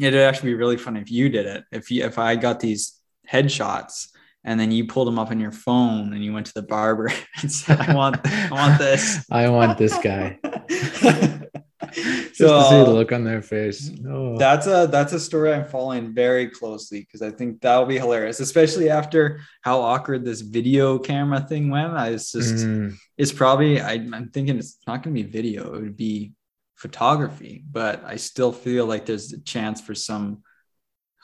[0.00, 1.64] it'd actually be really funny if you did it.
[1.72, 4.10] If you if I got these headshots
[4.44, 7.10] and then you pulled them up on your phone and you went to the barber
[7.42, 9.26] and said, I want I want this.
[9.30, 10.38] I want this guy.
[11.92, 13.90] Just so to see the look on their face.
[14.08, 14.38] Oh.
[14.38, 18.40] that's a that's a story I'm following very closely because I think that'll be hilarious,
[18.40, 21.92] especially after how awkward this video camera thing went.
[21.92, 25.74] I was just Mm, it's probably I, I'm thinking it's not going to be video;
[25.74, 26.32] it would be
[26.76, 27.62] photography.
[27.70, 30.42] But I still feel like there's a chance for some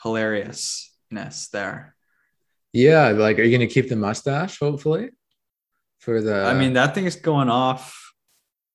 [0.03, 1.95] hilariousness there.
[2.73, 4.59] yeah, like, are you gonna keep the mustache?
[4.59, 5.11] Hopefully,
[5.99, 6.45] for the.
[6.45, 8.12] I mean, that thing is going off.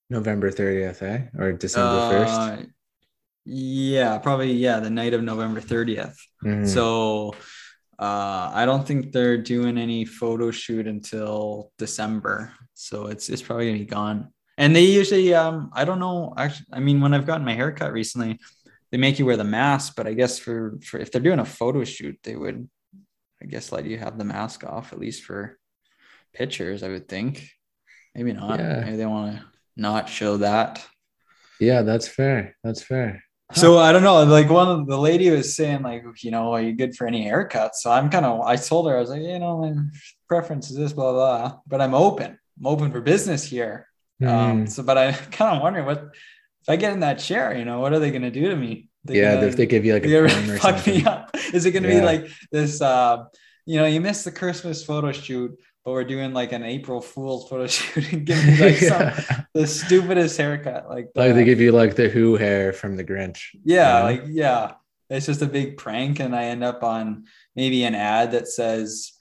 [0.09, 1.27] November 30th, eh?
[1.37, 2.27] Or December 1st.
[2.27, 2.65] Uh,
[3.45, 6.15] yeah, probably yeah, the night of November 30th.
[6.43, 6.67] Mhm.
[6.67, 7.33] So
[7.99, 12.53] uh, I don't think they're doing any photo shoot until December.
[12.73, 14.33] So it's it's probably gonna be gone.
[14.57, 17.71] And they usually um I don't know actually I mean when I've gotten my hair
[17.71, 18.39] cut recently,
[18.91, 21.45] they make you wear the mask, but I guess for, for if they're doing a
[21.45, 22.69] photo shoot, they would
[23.41, 25.57] I guess let you have the mask off at least for
[26.33, 27.49] pictures, I would think.
[28.13, 28.59] Maybe not.
[28.59, 28.81] Yeah.
[28.81, 29.45] Maybe they want to
[29.77, 30.85] not show that.
[31.59, 32.55] yeah, that's fair.
[32.63, 33.23] That's fair.
[33.53, 34.23] So I don't know.
[34.25, 37.23] Like one of the lady was saying, like, you know, are you good for any
[37.23, 37.75] haircuts?
[37.75, 38.41] So I'm kind of.
[38.41, 39.73] I told her I was like, you know, my
[40.27, 41.59] preference is this, blah blah.
[41.65, 42.37] But I'm open.
[42.59, 43.87] I'm open for business here.
[44.21, 44.69] Um, Mm.
[44.69, 45.99] so, but I kind of wondering what
[46.63, 47.55] if I get in that chair.
[47.57, 48.89] You know, what are they going to do to me?
[49.05, 51.29] They yeah, gonna- if they give you like a they gonna fuck me up.
[51.53, 51.99] Is it going to Yeah.
[52.01, 52.81] be like this?
[52.81, 53.25] Uh,
[53.65, 55.51] you know, you missed the Christmas photo shoot,
[55.87, 59.07] but we're doing like an April Fool's photo shoot and give me like some
[59.53, 63.55] the stupidest haircut, like like they give you like the Who hair from the Grinch.
[63.63, 64.03] yeah, Yeah.
[64.03, 64.71] like yeah.
[65.09, 67.23] It's just a big prank, and I end up on
[67.55, 69.13] maybe an ad that says,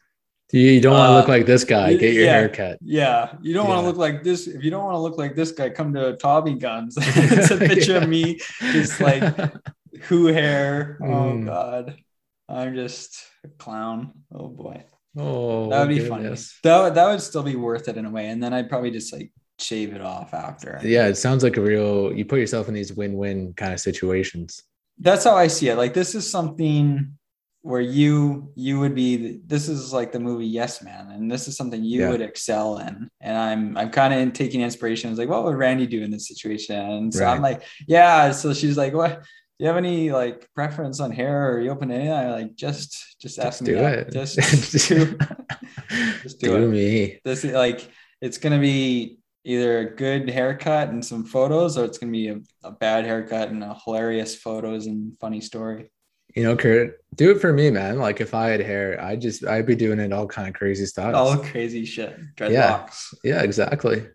[0.51, 1.95] You, you don't want to Uh, look like this guy.
[1.95, 2.33] Get your yeah.
[2.33, 2.79] haircut.
[2.83, 4.49] "Yeah, you don't want to look like this.
[4.49, 7.59] If you don't want to look like this guy, come to Tommy Guns." it's a
[7.59, 8.03] picture Yeah.
[8.03, 8.41] of me,
[8.75, 9.23] just like
[10.11, 10.99] who hair.
[11.01, 11.47] Oh Mm.
[11.47, 11.95] God,
[12.49, 14.27] I'm just a clown.
[14.35, 14.83] Oh boy,
[15.17, 16.29] oh, that would be funny.
[16.63, 18.91] That would, that would still be worth it in a way, and then I'd probably
[18.91, 20.81] just like shave it off after.
[20.83, 22.13] Yeah, it sounds like a real.
[22.13, 24.63] You put yourself in these win-win kind of situations.
[24.99, 25.77] that's how I see it.
[25.77, 27.13] Like this is something
[27.63, 31.57] where you you would be this is like the movie Yes Man, and this is
[31.57, 32.11] something you Yeah.
[32.11, 33.09] would excel in.
[33.21, 35.11] And I'm I'm kind of taking inspiration.
[35.11, 36.77] It's like, what would Randy do in this situation?
[36.77, 38.31] And so I'm like, yeah.
[38.31, 39.25] So she's like, what?
[39.59, 41.53] Do you have any like preference on hair?
[41.55, 42.13] Or you open anything?
[42.13, 43.95] I like just just ask me do out.
[43.95, 44.13] it.
[44.13, 45.19] Just do.
[46.23, 46.69] Just do Do it.
[46.69, 47.21] me.
[47.25, 47.89] This is like
[48.21, 52.41] it's gonna be either a good haircut and some photos, or it's gonna be a,
[52.65, 55.91] a bad haircut and a hilarious photos and funny story.
[56.35, 57.99] You know, Kurt, do it for me, man.
[57.99, 60.85] Like if I had hair, I just I'd be doing it all kind of crazy
[60.87, 61.15] stuff.
[61.15, 62.19] All crazy shit.
[62.37, 63.15] Dreadlocks.
[63.23, 63.37] Yeah.
[63.37, 64.07] Yeah, exactly.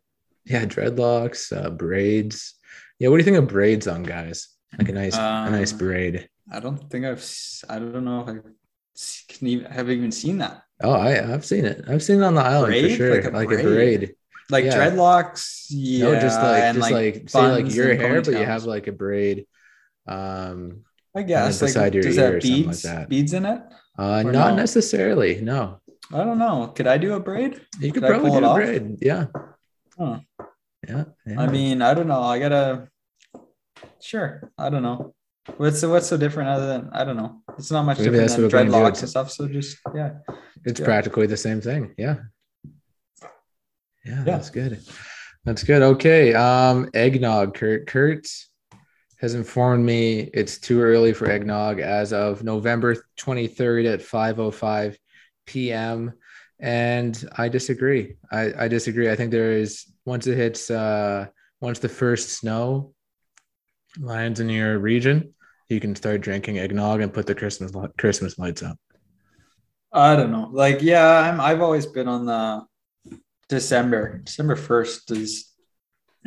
[0.45, 2.55] Yeah, dreadlocks, uh, braids.
[2.99, 4.49] Yeah, what do you think of braids on guys?
[4.77, 6.29] Like a nice, a nice Um, braid.
[6.51, 7.23] I don't think I've.
[7.69, 10.63] I don't know if I can even have even seen that.
[10.83, 11.83] Oh, I I've seen it.
[11.87, 12.91] I've seen it on the island Braid?
[12.91, 13.15] for sure.
[13.31, 13.99] Like Like a a, braid?
[13.99, 14.15] braid.
[14.49, 14.77] Like Yeah.
[14.77, 15.65] dreadlocks.
[15.69, 16.05] Yeah.
[16.05, 18.91] no, just like and, just like, say like your hair, but you have like a
[18.91, 19.45] braid.
[20.07, 20.83] Um,
[21.15, 23.09] I guess beside like your does that something like beads that.
[23.09, 23.61] beads in it?
[23.99, 24.55] uh, Or not no?
[24.55, 25.41] necessarily.
[25.41, 25.79] No,
[26.11, 26.67] I don't know.
[26.75, 27.61] Could I do a braid?
[27.79, 28.97] you could Could probably do a braid.
[29.01, 29.27] Yeah.
[29.97, 30.19] Huh.
[30.87, 31.03] Yeah.
[31.27, 31.39] yeah.
[31.41, 32.21] I mean, I don't know.
[32.23, 32.89] I gotta.
[34.01, 35.13] Sure, I don't know.
[35.57, 37.41] What's what's so different other than I don't know.
[37.57, 38.71] It's not much Maybe different than we're gonna do.
[38.75, 39.31] dreadlocks and stuff.
[39.31, 40.11] So just yeah,
[40.65, 40.85] it's yeah.
[40.85, 41.93] practically the same thing.
[41.97, 42.17] Yeah.
[43.21, 43.29] Yeah,
[44.05, 44.23] Yeah.
[44.23, 44.79] that's good.
[45.45, 45.81] That's good.
[45.81, 46.33] Okay.
[46.33, 47.87] Um, eggnog, Kurt.
[47.87, 48.27] Kurt
[49.19, 54.97] has informed me it's too early for eggnog as of November 23rd at 5:05
[55.47, 56.13] p.m.
[56.59, 58.17] And I disagree.
[58.31, 59.09] I, I disagree.
[59.09, 61.25] I think there is once it hits uh
[61.59, 62.93] once the first snow
[63.99, 65.33] lands in your region,
[65.69, 68.77] you can start drinking eggnog and put the Christmas Christmas lights up.
[69.93, 70.49] I don't know.
[70.51, 71.41] Like yeah, I'm.
[71.41, 72.65] I've always been on the
[73.49, 74.19] December.
[74.19, 75.51] December first is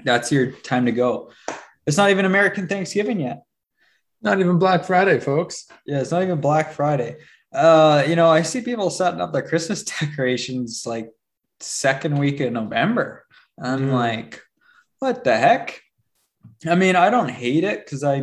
[0.04, 1.30] that's your time to go.
[1.86, 3.42] It's not even American Thanksgiving yet.
[4.22, 5.66] Not even Black Friday, folks.
[5.86, 7.16] Yeah, it's not even Black Friday.
[7.52, 11.10] Uh, you know, I see people setting up their Christmas decorations like
[11.60, 13.24] second week of November.
[13.62, 13.92] I'm Mm.
[13.92, 14.42] like,
[14.98, 15.80] what the heck?
[16.66, 18.22] I mean, I don't hate it because I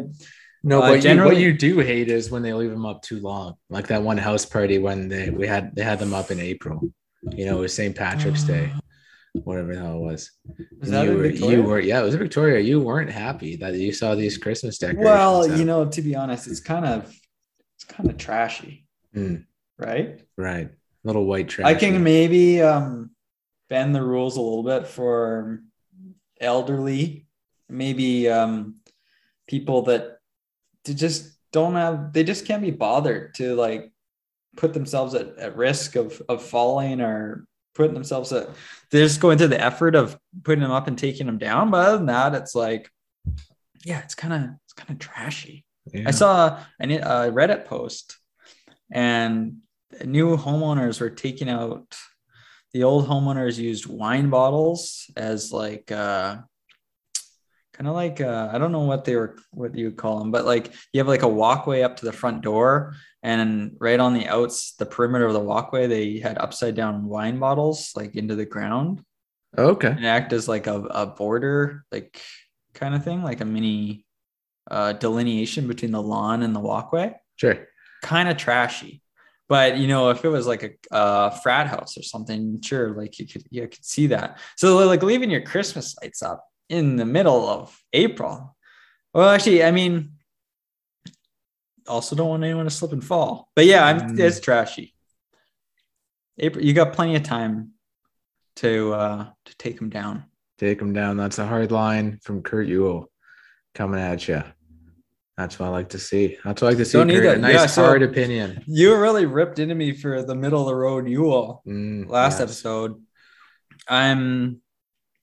[0.64, 3.20] No, Uh, but you, what you do hate is when they leave them up too
[3.20, 3.56] long.
[3.70, 6.92] Like that one house party when they we had they had them up in April.
[7.36, 7.96] You know, it was St.
[7.96, 8.72] Patrick's Day,
[9.44, 10.32] whatever the hell it was.
[10.80, 11.58] was that you were Victoria?
[11.58, 12.60] you were yeah, it was Victoria.
[12.60, 15.06] You weren't happy that you saw these Christmas decorations.
[15.06, 15.58] well, up.
[15.58, 17.14] you know, to be honest, it's kind of
[17.76, 19.46] it's kind of trashy, Mm,
[19.78, 20.22] right?
[20.38, 20.70] right.
[21.04, 21.68] Little white trash.
[21.68, 23.12] I can maybe um
[23.70, 25.62] bend the rules a little bit for
[26.40, 27.26] elderly,
[27.72, 28.76] maybe um
[29.48, 30.18] people that
[30.86, 33.92] to just don't have they just can't be bothered to like
[34.58, 38.50] put themselves at, at risk of of falling or putting themselves at
[38.90, 41.72] they're just going through the effort of putting them up and taking them down.
[41.72, 42.92] But other than that, it's like
[43.86, 45.66] yeah, it's kind of it's kind of trashy.
[45.92, 46.04] Yeah.
[46.08, 48.18] I saw an, a Reddit post,
[48.92, 49.58] and
[50.06, 51.96] new homeowners were taking out.
[52.74, 56.38] The old homeowners used wine bottles as like, uh,
[57.82, 60.30] kind of like uh, I don't know what they were, what you would call them,
[60.30, 64.14] but like you have like a walkway up to the front door, and right on
[64.14, 68.36] the outs, the perimeter of the walkway, they had upside down wine bottles like into
[68.36, 69.04] the ground
[69.58, 69.88] okay.
[69.88, 72.22] and act as like a, a border, like
[72.76, 74.06] kind of thing, like a mini
[74.70, 77.16] uh, delineation between the lawn and the walkway.
[77.38, 77.68] Sure.
[78.04, 79.02] Kind of trashy,
[79.50, 83.18] but you know, if it was like a, a frat house or something, sure, like
[83.18, 84.38] you could you could see that.
[84.56, 88.56] So like leaving your Christmas lights up in the middle of April.
[89.14, 90.14] Well, actually, I mean,
[91.88, 93.50] also don't want anyone to slip and fall.
[93.56, 94.20] But yeah, I'm, Mm.
[94.20, 94.94] it's trashy.
[96.40, 97.72] April, you got plenty of time
[98.58, 100.26] to uh to take them down.
[100.58, 101.18] Take them down.
[101.18, 103.10] That's a hard line from Kurt Ewell
[103.76, 104.44] coming at you.
[105.38, 106.38] That's what I like to see.
[106.44, 106.98] That's what I like to see.
[106.98, 107.24] Don't need Kurt.
[107.26, 107.38] that.
[107.38, 108.64] A nice Yeah, so- hard opinion.
[108.68, 112.42] You really ripped into me for the middle of the road Yule Mm, last yes.
[112.42, 113.02] episode.
[113.88, 114.62] I'm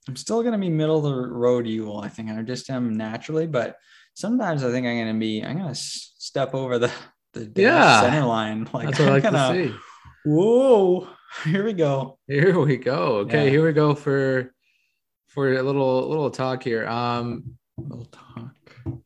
[0.09, 1.99] I'm still gonna be middle of the road Yule.
[1.99, 3.77] I think I just am naturally, but
[4.15, 6.91] sometimes I think I'm gonna be I'm gonna step over the
[7.35, 8.01] the Yeah.
[8.01, 8.67] center line.
[8.73, 9.75] Like That's what I like gonna to see.
[10.25, 11.09] whoa,
[11.45, 12.19] here we go.
[12.27, 13.19] Here we go.
[13.19, 13.51] Okay, Yeah.
[13.51, 14.53] here we go for
[15.29, 16.87] for a little little talk here.
[16.89, 18.55] Um, Little talk.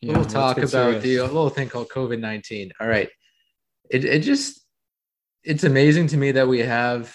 [0.01, 1.21] little let's talk about the serious.
[1.33, 2.73] little thing called COVID nineteen.
[2.81, 3.11] All right,
[3.91, 4.61] it it just
[5.43, 7.13] it's amazing to me that we have,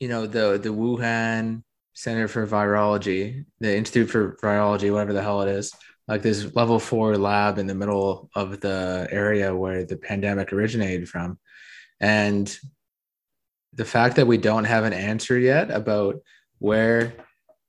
[0.00, 1.62] you know, the the Wuhan
[1.98, 5.72] Center for Virology, the Institute for Virology, whatever the hell it is,
[6.06, 11.08] like this level four lab in the middle of the area where the pandemic originated
[11.08, 11.38] from,
[12.00, 12.56] and
[13.74, 16.14] the fact that we don't have an answer yet about
[16.60, 17.12] where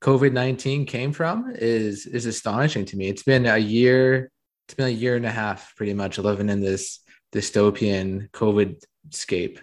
[0.00, 3.08] COVID nineteen came from is is astonishing to me.
[3.08, 4.30] It's been a year.
[4.66, 7.00] It's been a year and a half, pretty much, living in this
[7.34, 9.58] dystopian COVID scape,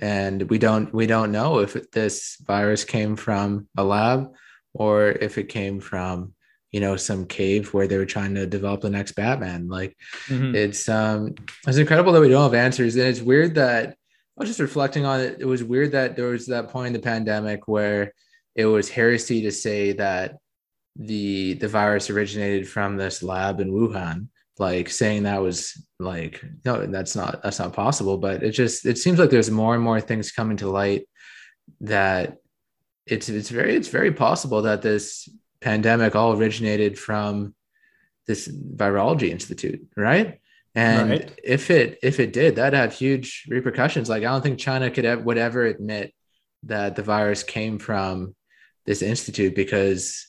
[0.00, 4.32] and we don't we don't know if this virus came from a lab
[4.72, 6.32] or if it came from
[6.70, 9.68] you know some cave where they were trying to develop the next Batman.
[9.68, 9.96] Like
[10.28, 10.54] Mhm.
[10.54, 11.34] it's um
[11.66, 13.94] it's incredible that we don't have answers, and it's weird that I
[14.40, 15.36] was just reflecting on it.
[15.40, 18.12] It was weird that there was that point in the pandemic where
[18.56, 20.36] it was heresy to say that
[20.96, 24.28] the the virus originated from this lab in Wuhan.
[24.58, 28.18] Like saying that was like no, that's not that's not possible.
[28.18, 31.08] But it just it seems like there's more and more things coming to light
[31.80, 32.36] that
[33.06, 35.28] it's it's very it's very possible that this
[35.60, 37.54] pandemic all originated from
[38.26, 40.38] this virology institute, right?
[40.74, 41.40] And Right.
[41.42, 44.08] if it if it did, that'd have huge repercussions.
[44.08, 46.12] Like I don't think China could would ever admit
[46.64, 48.34] that the virus came from
[48.86, 50.28] this institute because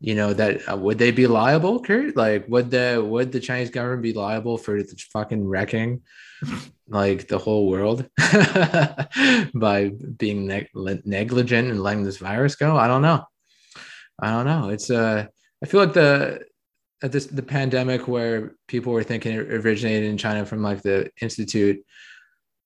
[0.00, 2.16] you know that uh, would they be liable, Kurt?
[2.16, 6.02] Like would the would the Chinese government be liable for the fucking wrecking
[6.88, 8.08] like the whole world
[9.54, 12.76] by being neg- negligent and letting this virus go?
[12.76, 13.24] I don't know.
[14.20, 14.68] I don't know.
[14.68, 15.26] It's uh
[15.62, 16.44] I feel like the
[17.02, 21.10] at this the pandemic where people were thinking it originated in China from like the
[21.22, 21.84] institute,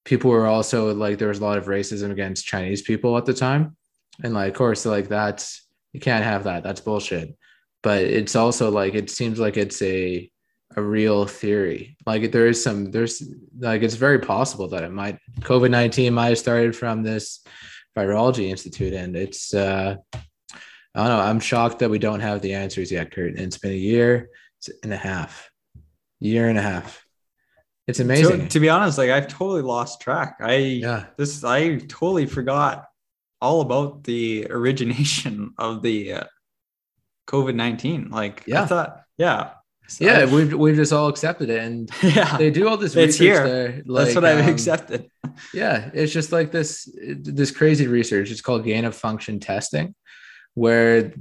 [0.05, 3.35] people were also like there was a lot of racism against Chinese people at the
[3.35, 3.77] time.
[4.23, 6.63] And like of course like that's you can't have that.
[6.63, 7.37] That's bullshit.
[7.83, 10.31] But it's also like it seems like it's a
[10.77, 11.97] a real theory.
[12.07, 13.23] Like there is some there's
[13.59, 17.43] like it's very possible that it might COVID-19 might have started from this
[17.97, 21.21] virology institute and it's uh I don't know.
[21.21, 23.31] I'm shocked that we don't have the answers yet, Kurt.
[23.31, 24.29] And it's been a year
[24.83, 25.51] and a half,
[26.19, 27.05] year and a half.
[27.87, 28.43] It's amazing.
[28.43, 30.37] To, to be honest, like I've totally lost track.
[30.41, 32.87] I yeah, this I totally forgot
[33.41, 36.25] all about the origination of the uh,
[37.29, 38.11] COVID nineteen.
[38.11, 38.63] Like Yeah.
[38.63, 39.51] I thought, yeah,
[39.89, 40.21] So yeah.
[40.21, 43.25] I've- We've we've just all accepted it, and yeah, they do all this It's research
[43.25, 43.49] here.
[43.49, 43.83] there.
[43.87, 45.09] that's what I've um, accepted.
[45.55, 48.31] Yeah, it's just like this this crazy research.
[48.31, 49.95] It's called gain of function testing,
[50.55, 51.15] where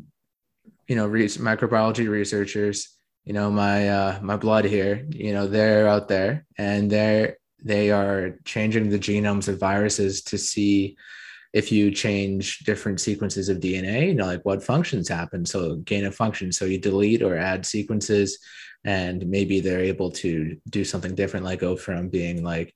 [0.87, 2.89] you know re- microbiology researchers,
[3.23, 7.91] you know my uh, my blood here, you know they're out there and they're they
[7.91, 10.97] are changing the genomes of viruses to see
[11.53, 15.45] if you change different sequences of DNA, you know, like what functions happen.
[15.45, 16.51] So gain of function.
[16.51, 18.37] So you delete or add sequences,
[18.85, 22.73] and maybe they're able to do something different, like go from being like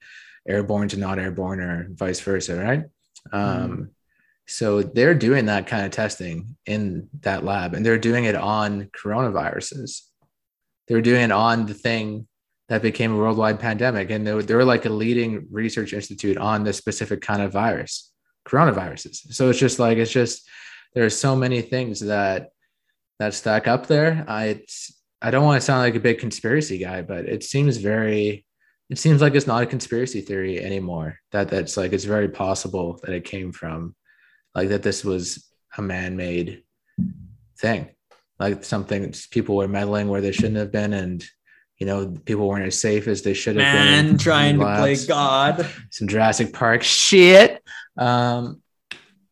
[0.47, 2.83] airborne to not airborne or vice versa, right?
[3.31, 3.91] Um,
[4.47, 8.89] so they're doing that kind of testing in that lab, and they're doing it on
[9.01, 10.01] coronaviruses.
[10.87, 12.27] They're doing it on the thing
[12.67, 16.37] that became a worldwide pandemic, and they were, they were like a leading research institute
[16.37, 18.11] on this specific kind of virus,
[18.47, 19.33] coronaviruses.
[19.33, 20.47] So it's just like it's just
[20.93, 22.49] there are so many things that
[23.19, 24.25] that stack up there.
[24.27, 27.77] I it's, I don't want to sound like a big conspiracy guy, but it seems
[27.77, 28.45] very
[28.89, 31.19] it seems like it's not a conspiracy theory anymore.
[31.31, 33.95] That that's like it's very possible that it came from
[34.53, 36.63] like that this was a man-made
[37.57, 37.89] thing.
[38.39, 41.23] Like something people were meddling where they shouldn't have been and
[41.77, 43.87] you know people weren't as safe as they should have been.
[43.87, 45.67] in Man, trying to play God.
[45.89, 47.63] some Jurassic Park shit.
[47.97, 48.61] Um,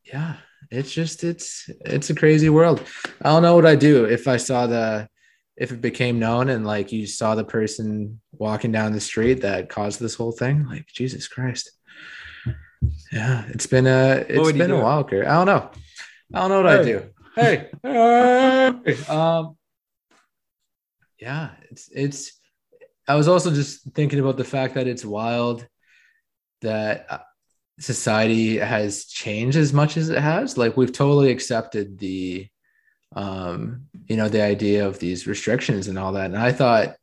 [0.04, 0.36] yeah,
[0.70, 2.86] it's just it's it's a crazy world.
[3.22, 5.08] I don't know what I'd do if I saw the
[5.58, 9.70] if it became known and like you saw the person walking down the street that
[9.70, 10.66] caused this whole thing.
[10.68, 11.72] Like Jesus Christ.
[13.12, 15.04] Yeah, it's been a it's been a while.
[15.04, 15.28] Kurt.
[15.28, 15.70] I don't know.
[16.34, 17.10] I don't know what I'd do.
[17.36, 19.58] Hey, hey, um,
[21.20, 22.40] yeah, it's it's.
[23.08, 25.68] I was also just thinking about the fact that it's wild
[26.62, 27.18] that uh,
[27.82, 30.58] society has changed as much as it has.
[30.58, 32.48] Like we've totally accepted the,
[33.16, 36.26] um, you know, the idea of these restrictions and all that.
[36.26, 36.96] And I thought,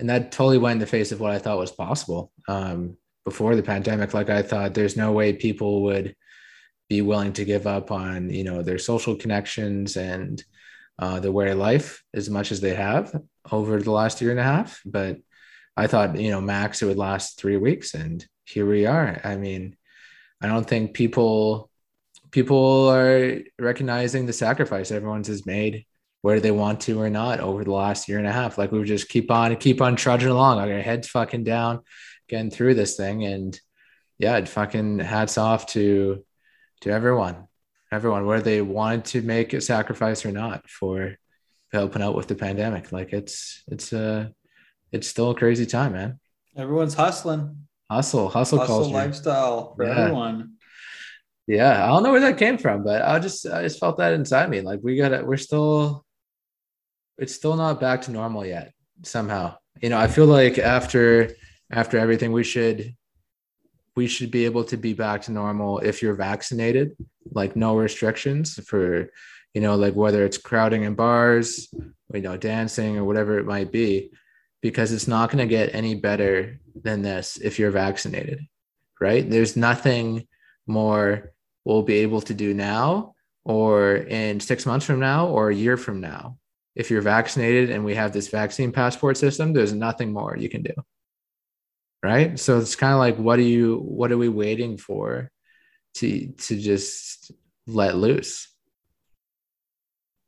[0.00, 3.54] and that totally went in the face of what I thought was possible um, before
[3.54, 4.14] the pandemic.
[4.14, 6.16] Like I thought, there's no way people would
[6.88, 10.42] be willing to give up on, you know, their social connections and
[10.98, 13.14] uh, their way of life as much as they have
[13.50, 14.80] over the last year and a half.
[14.84, 15.18] But
[15.76, 19.20] I thought, you know, max it would last three weeks, and here we are.
[19.24, 19.76] I mean,
[20.42, 21.70] I don't think people
[22.32, 25.86] people are recognizing the sacrifice everyone's has made,
[26.22, 28.58] whether they want to or not, over the last year and a half.
[28.58, 31.80] Like we just keep on keep on trudging along, like our heads fucking down,
[32.28, 33.24] getting through this thing.
[33.24, 33.58] And
[34.18, 36.24] yeah, it fucking hats off to
[36.80, 37.46] to everyone,
[37.92, 41.16] everyone, whether they wanted to make a sacrifice or not for
[41.72, 42.90] helping out with the pandemic.
[42.90, 44.28] Like it's it's uh
[44.90, 46.20] it's still a crazy time, man.
[46.56, 47.66] Everyone's hustling.
[47.92, 48.94] Hustle, hustle, Hustle culture.
[48.94, 49.90] lifestyle for Yeah.
[49.98, 50.54] everyone.
[51.46, 54.12] Yeah, I don't know where that came from, but I just I just felt that
[54.14, 54.60] inside me.
[54.62, 56.04] Like we gotta, we're still,
[57.18, 58.72] it's still not back to normal yet.
[59.02, 61.30] Somehow, you know, I feel like after
[61.70, 62.94] after everything, we should
[63.96, 66.96] we should be able to be back to normal if you're vaccinated.
[67.30, 69.10] Like no restrictions for,
[69.52, 71.68] you know, like whether it's crowding in bars,
[72.14, 74.12] you know, dancing or whatever it might be,
[74.62, 78.40] because it's not going to get any better than this if you're vaccinated
[79.02, 79.28] right?
[79.28, 80.28] There's nothing
[80.66, 81.32] more
[81.64, 85.76] we'll be able to do now or in six months from now or a year
[85.76, 86.38] from now.
[86.76, 90.62] If you're vaccinated and we have this vaccine passport system, there's nothing more you can
[90.62, 90.72] do.
[92.02, 92.38] Right.
[92.38, 95.30] So it's kind of like, what are you, what are we waiting for
[95.96, 97.32] to, to just
[97.66, 98.48] let loose?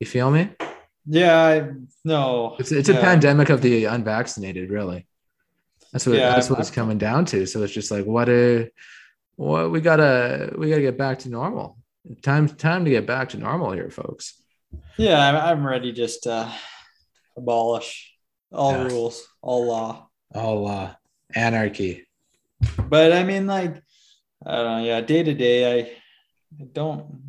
[0.01, 0.51] You feel me?
[1.07, 1.71] Yeah, I,
[2.05, 2.57] no.
[2.59, 5.07] It's, it's a pandemic of the unvaccinated, really.
[5.93, 7.47] That's what Yeah, that's what I- it's coming down to.
[7.47, 8.71] So it's just like what a
[9.37, 11.79] what we gotta we gotta get back to normal.
[12.23, 14.41] Time time to get back to normal here, folks.
[14.97, 16.51] Yeah, I'm, I'm ready just to
[17.37, 18.13] abolish
[18.53, 18.85] all Yeah.
[18.85, 20.09] rules, all law.
[20.35, 20.95] All uh
[21.35, 22.07] anarchy.
[22.89, 23.77] But I mean, like,
[24.45, 24.85] I don't know.
[24.85, 25.91] Yeah, day to day, I,
[26.61, 27.21] I don't.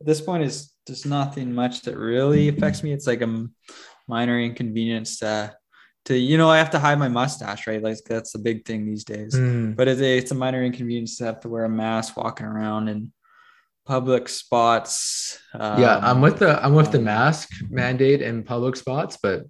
[0.00, 2.92] At this point, is there's nothing much that really affects me.
[2.92, 3.46] It's like a
[4.06, 5.54] minor inconvenience to,
[6.06, 7.82] to you know, I have to hide my mustache, right?
[7.82, 9.34] Like that's a big thing these days.
[9.34, 9.76] Mm.
[9.76, 12.88] But it's a, it's a minor inconvenience to have to wear a mask walking around
[12.88, 13.12] in
[13.86, 15.38] public spots.
[15.54, 19.44] yeah, I'm Um, with the I'm with the um, mask mandate in public spots, but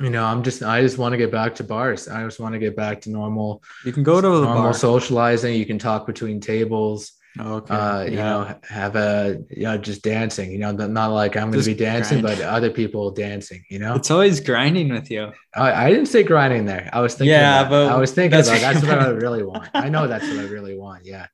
[0.00, 2.06] you know, I'm just I just want to get back to bars.
[2.08, 4.74] I just want to get back to normal You can go to the normal bar.
[4.74, 5.54] socializing.
[5.54, 7.12] You can talk between tables.
[7.38, 7.74] Okay.
[7.74, 11.62] uh, you know, have a, you know, just dancing, you know, not like I'm going
[11.62, 12.38] to be dancing, grind.
[12.38, 15.32] but other people dancing, you know, it's always grinding with you.
[15.54, 16.88] I, I didn't say grinding there.
[16.92, 19.08] I was thinking, Yeah, about- but I was thinking that's that's, what that's what I
[19.24, 19.68] really want.
[19.74, 21.04] I know that's what I really want.
[21.04, 21.26] Yeah.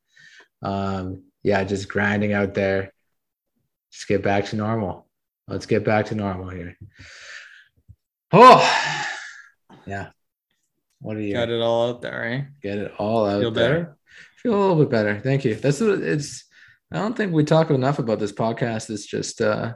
[0.62, 2.92] Um, yeah, just grinding out there.
[3.92, 5.07] Just get back to normal.
[5.48, 6.78] Let's get back to normal here.
[8.32, 8.61] Oh,
[9.86, 10.11] yeah.
[11.00, 12.44] What do you Got it all out there, right?
[12.62, 13.72] get it all out Feel there?
[13.72, 13.96] better?
[14.43, 15.20] Feel a little bit better.
[15.20, 15.55] Thank you.
[15.55, 16.45] That's what it's.
[16.93, 18.90] I don't think we talk enough about this podcast.
[18.90, 19.74] It's just uh,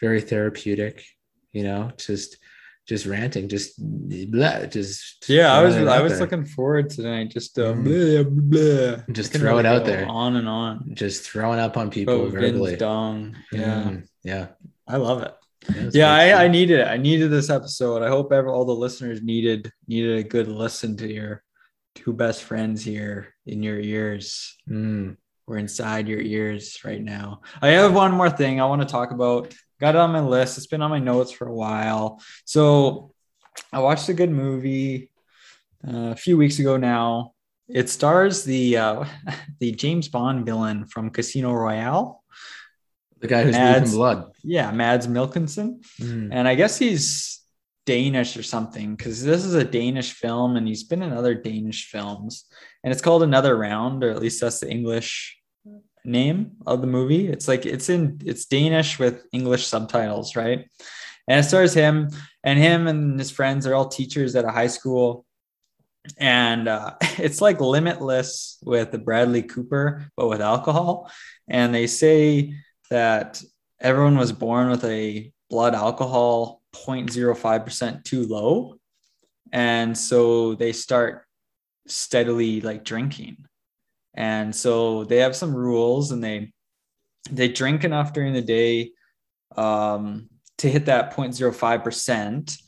[0.00, 1.04] very therapeutic.
[1.52, 2.38] You know, just
[2.86, 6.20] just ranting, just blah, just Yeah, I was I was there.
[6.22, 7.28] looking forward to tonight.
[7.30, 8.96] Just uh, blah, blah, blah.
[9.12, 10.06] Just throw it out there.
[10.08, 10.90] on and on.
[10.94, 12.76] just throwing up on people verbally.
[12.76, 13.36] Dong.
[13.52, 14.46] Yeah, Mm, yeah,
[14.86, 15.34] I love it.
[15.68, 16.86] it's Yeah, I, I needed it.
[16.88, 18.02] I needed this episode.
[18.02, 21.42] I hope ever all the listeners needed needed a good listen to your
[21.98, 24.56] two best friends here in your ears.
[24.68, 27.40] Mm, We're inside your ears right now.
[27.62, 29.52] I have one more thing I want to talk about.
[29.80, 30.58] Got it on my list.
[30.58, 32.20] It's been on my notes for a while.
[32.44, 33.12] So
[33.72, 35.10] I watched a good movie
[35.86, 37.32] uh, a few weeks ago now.
[37.68, 39.04] It stars the uh,
[39.60, 42.22] the James Bond villain from Casino Royale.
[43.20, 43.80] the guy who's Ads.
[43.90, 44.20] leaking blood.
[44.44, 45.82] Yeah, Mads Mikkelsen.
[46.00, 47.40] Mm, And I guess he's
[47.88, 51.88] Danish or something because this is a Danish film and he's been in other Danish
[51.90, 52.44] films.
[52.84, 55.40] And it's called Another Round, or at least that's the English
[56.04, 57.28] name of the movie.
[57.28, 60.68] It's like it's in it's Danish with English subtitles, right?
[61.28, 62.10] And it stars him
[62.44, 65.24] and him and his friends are all teachers at a high school.
[66.18, 71.10] And uh, it's like limitless with the Bradley Cooper, but with alcohol.
[71.48, 72.52] And they say
[72.90, 73.42] that
[73.80, 78.76] everyone was born with a blood alcohol 0.05% too low.
[79.52, 81.24] And so they start
[81.86, 83.44] steadily like drinking.
[84.14, 86.52] And so they have some rules and they
[87.30, 88.92] they drink enough during the day
[89.56, 92.58] um, to hit that 0.05%.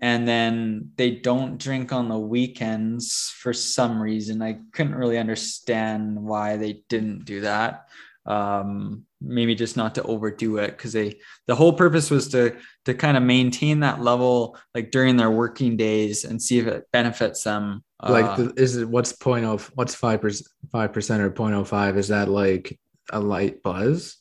[0.00, 4.42] And then they don't drink on the weekends for some reason.
[4.42, 7.88] I couldn't really understand why they didn't do that.
[8.24, 11.18] Um, maybe just not to overdo it because they
[11.48, 15.76] the whole purpose was to to kind of maintain that level like during their working
[15.76, 17.82] days and see if it benefits them.
[18.00, 21.96] like, Uh, the, is it what's point of what's five percent five percent or 0.05?
[21.96, 22.78] Is that like
[23.10, 24.18] a light buzz?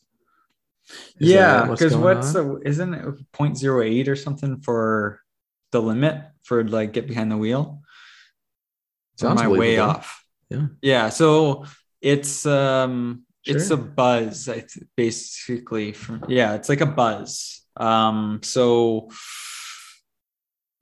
[1.19, 2.59] Is yeah, because what's, on?
[2.59, 5.21] the isn't it 0.08 or something for
[5.71, 7.81] the limit for like get behind the wheel?
[9.21, 10.25] Am Sounds I way off?
[10.49, 10.67] Yeah.
[10.81, 11.09] Yeah.
[11.09, 11.65] So
[12.01, 14.65] it's um it's a buzz, I
[14.95, 17.61] basically from yeah, it's like a buzz.
[17.77, 19.09] Um so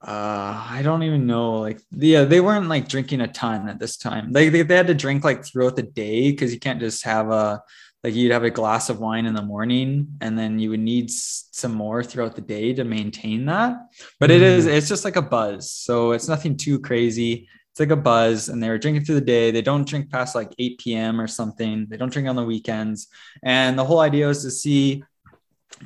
[0.01, 3.97] uh I don't even know like yeah they weren't like drinking a ton at this
[3.97, 4.31] time.
[4.31, 7.29] Like they, they had to drink like throughout the day because you can't just have
[7.31, 7.61] a
[8.03, 11.11] like you'd have a glass of wine in the morning and then you would need
[11.11, 13.77] some more throughout the day to maintain that.
[14.19, 15.71] But it is it's just like a buzz.
[15.71, 17.49] So it's nothing too crazy
[17.79, 19.51] it's like a buzz and they were drinking through the day.
[19.51, 21.87] They don't drink past like 8 p.m or something.
[21.87, 23.07] They don't drink on the weekends.
[23.41, 25.03] And the whole idea was to see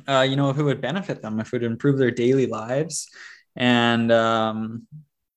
[0.08, 3.08] uh, you know if it would benefit them if it would improve their daily lives.
[3.54, 4.88] And um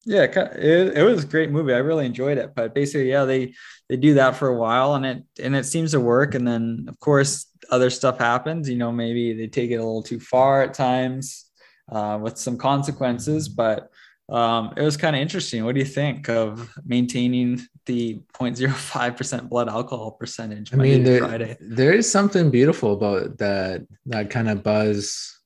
[0.04, 1.74] yeah it, it, was a great movie.
[1.74, 2.56] I really enjoyed it.
[2.56, 3.54] But basically yeah they
[3.88, 6.34] they do that for a while and it and it seems to work.
[6.34, 8.68] And then of course other stuff happens.
[8.68, 11.52] You know maybe they take it a little too far at times
[11.92, 13.48] uh, with some consequences.
[13.48, 13.92] But
[14.30, 15.64] um, it was kind of interesting.
[15.64, 20.74] What do you think of maintaining the 0.05% blood alcohol percentage?
[20.74, 21.58] I mean, there, Friday.
[21.62, 25.40] there is something beautiful about that that kind of buzz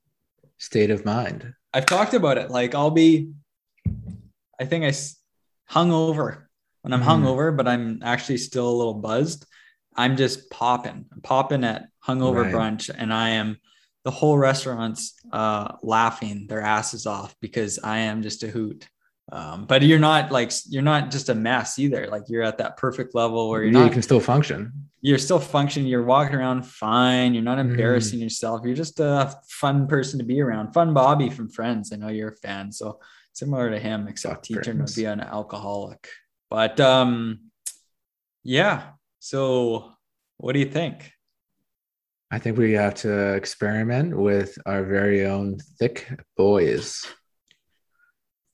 [0.58, 1.54] state of mind.
[1.74, 2.50] I've talked about it.
[2.50, 3.32] Like I'll be,
[4.60, 4.94] I think I
[5.66, 6.50] hung over
[6.82, 7.06] when I'm Mhm.
[7.24, 9.46] hungover, but I'm actually still a little buzzed.
[9.96, 12.54] I'm just popping, popping at hungover Right.
[12.54, 13.58] brunch, and I am
[14.04, 18.88] the whole restaurant's uh, laughing their asses off because I am just a hoot.
[19.32, 22.08] Um, but you're not like you're not just a mess either.
[22.08, 24.74] Like you're at that perfect level where you're you not can still function.
[25.02, 25.88] you're still functioning.
[25.88, 27.34] You're walking around fine.
[27.34, 27.70] You're not Mm.
[27.72, 28.62] embarrassing yourself.
[28.66, 30.74] You're just a fun person to be around.
[30.74, 31.94] Fun Bobby from Friends.
[31.94, 32.74] I know you're a fan.
[32.74, 33.00] So
[33.32, 36.10] similar to him, except Fuck he turned to be an alcoholic.
[36.50, 37.40] But um,
[38.44, 38.82] yeah.
[39.20, 39.94] So
[40.38, 41.14] what do you think?
[42.34, 46.08] I think we have to experiment with our very own thick
[46.38, 47.06] boys.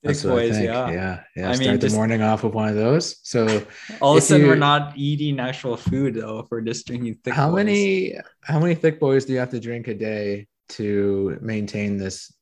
[0.04, 0.90] Thick boys, yeah.
[0.90, 1.50] yeah, yeah.
[1.50, 3.16] I Start mean, the just- morning off with one of those.
[3.22, 3.64] So,
[4.00, 6.40] All of a sudden, we're not eating actual food though.
[6.40, 7.34] If we're just drinking thick.
[7.34, 7.56] how boys.
[7.56, 12.32] many how many thick boys do you have to drink a day to maintain this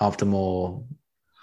[0.00, 0.86] optimal?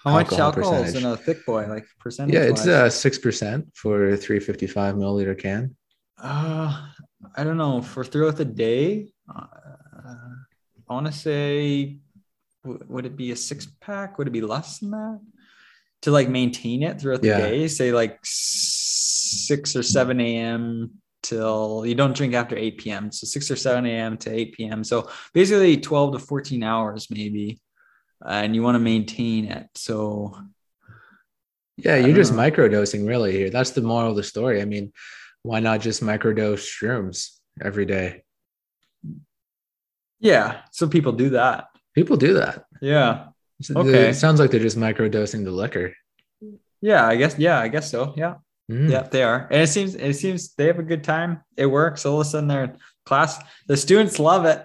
[0.04, 1.66] How much alcohol alcohol is in a thick boy?
[1.68, 2.34] Like percentage?
[2.34, 5.76] Yeah, it's uh six percent for a three fifty five milliliter can.
[6.20, 6.88] Uh,
[7.36, 7.82] I don't know.
[7.82, 9.46] For throughout the day, uh,
[10.88, 11.98] I want to say,
[12.64, 14.18] w- would it be a six pack?
[14.18, 15.20] Would it be less than that?
[16.02, 17.38] To like maintain it throughout the Yeah.
[17.38, 20.92] day, say like six or seven a.m.
[21.22, 23.10] till you don't drink after eight p.m.
[23.10, 24.16] So six or seven a.m.
[24.18, 24.84] to eight p.m.
[24.84, 27.60] So basically twelve to fourteen hours maybe,
[28.24, 29.66] and you want to maintain it.
[29.74, 30.36] So
[31.76, 32.38] Yeah, you're just know.
[32.38, 33.50] microdosing really here.
[33.50, 34.62] That's the moral of the story.
[34.62, 34.92] I mean,
[35.42, 38.22] why not just microdose shrooms every day?
[40.20, 41.66] Yeah, so people do that.
[41.94, 42.64] People do that.
[42.80, 43.28] Yeah.
[43.74, 44.10] Okay.
[44.10, 45.94] It sounds like they're just microdosing the liquor.
[46.82, 47.38] Yeah, I guess.
[47.38, 48.12] Yeah, I guess so.
[48.16, 48.34] Yeah.
[48.70, 48.90] Mm.
[48.90, 49.48] Yeah, they are.
[49.50, 51.40] And it seems it seems they have a good time.
[51.56, 52.04] It works.
[52.04, 53.38] All of a sudden they're in class.
[53.66, 54.62] The students love it.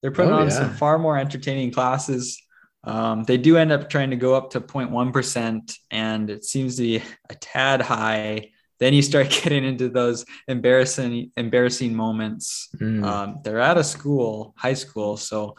[0.00, 0.54] They're putting Oh, on yeah.
[0.54, 2.40] some far more entertaining classes.
[2.84, 6.82] Um, they do end up trying to go up to 0.1%, and it seems to
[6.82, 8.50] be a tad high.
[8.84, 12.68] Then you start getting into those embarrassing, embarrassing moments.
[12.76, 13.04] Mm.
[13.04, 15.56] Um, they're at a school, high school, so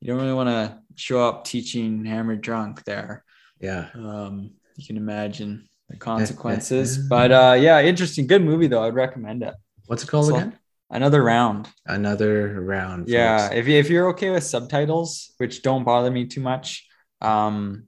[0.00, 3.24] you don't really want to show up teaching hammered drunk there
[3.60, 3.88] yeah.
[3.94, 9.42] um you can imagine the consequences but uh yeah interesting good movie though i'd recommend
[9.42, 9.54] it
[9.86, 10.58] What's it called So- again?
[10.90, 13.08] another round Another round.
[13.08, 13.54] yeah folks.
[13.60, 16.86] if, if you're okay with subtitles which don't bother me too much
[17.20, 17.84] um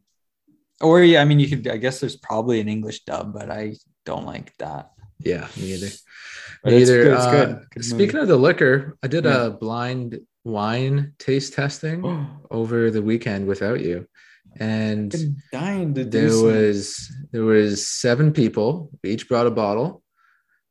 [0.80, 3.74] or yeah i mean you could i guess there's probably an english dub but i
[4.06, 5.88] don't like that Yeah, me either.
[6.62, 7.02] but Me it's either.
[7.04, 7.66] good, it's Uh, good.
[7.74, 9.46] Good speaking of the liquor, I did Yeah.
[9.46, 12.02] a blind wine taste testing
[12.50, 14.06] over the weekend without you.
[14.58, 18.90] And Been dying to do there some- was there was seven people.
[19.02, 20.02] We each brought a bottle,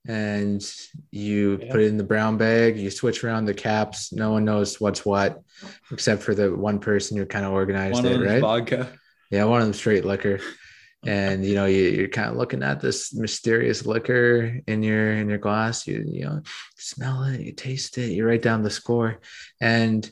[0.08, 0.64] and
[1.12, 1.72] you Yeah.
[1.72, 2.78] put it in the brown bag.
[2.80, 4.12] You switch around the caps.
[4.14, 5.42] No one knows what's what,
[5.92, 8.42] except for the one person who kind of organized one it, them's right?
[8.42, 8.90] vodka
[9.30, 10.40] Yeah, one of them straight liquor.
[11.06, 15.30] And you know, you, you're kind of looking at this mysterious liquor in your in
[15.30, 15.86] your glass.
[15.88, 16.42] You you know,
[16.78, 19.20] smell it, you taste it, you write down the score,
[19.62, 20.10] and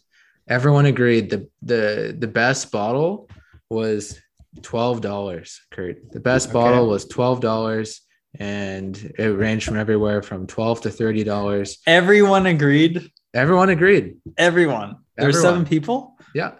[0.48, 3.30] everyone agreed the the the best bottle
[3.70, 4.20] was
[4.62, 5.62] twelve dollars.
[5.72, 6.54] Kurt, the best Okay.
[6.54, 8.02] bottle was twelve dollars,
[8.40, 11.80] and it ranged from everywhere from twelve to thirty dollars.
[11.88, 14.18] everyone agreed Everyone agreed.
[14.38, 16.52] everyone there were seven people Yeah,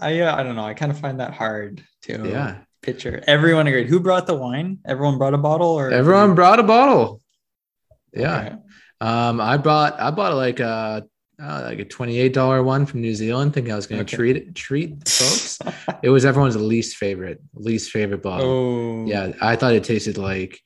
[0.00, 0.64] I uh, I don't know.
[0.64, 2.22] I kind of find that hard too.
[2.24, 2.60] yeah.
[2.86, 3.22] Picture.
[3.26, 3.88] Everyone agreed.
[3.88, 4.78] Who brought the wine?
[4.86, 7.20] Everyone brought a bottle, or Everyone brought a bottle.
[8.14, 8.56] Yeah.
[9.00, 11.04] Um, I bought I bought like a
[11.42, 14.08] uh, like a twenty eight dollar one from New Zealand, thinking I was going to
[14.08, 14.16] Okay.
[14.16, 15.58] treat treat folks.
[16.02, 18.48] it was everyone's least favorite least favorite bottle.
[18.48, 20.58] oh, Yeah, I thought it tasted like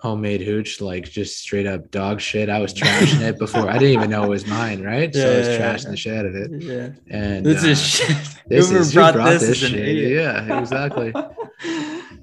[0.00, 2.48] homemade hooch, like just straight up dog shit.
[2.48, 3.68] I was trashing it before.
[3.68, 5.14] I didn't even know it was mine, right?
[5.14, 5.90] Yeah, so I was Yeah, yeah, trashing yeah.
[5.90, 6.50] the shit out of it.
[6.62, 6.88] yeah.
[7.10, 8.16] And This uh, is shit.
[8.48, 9.74] this Whoever is brought, brought this, this shit.
[9.74, 10.12] idiot.
[10.12, 11.12] Yeah, exactly.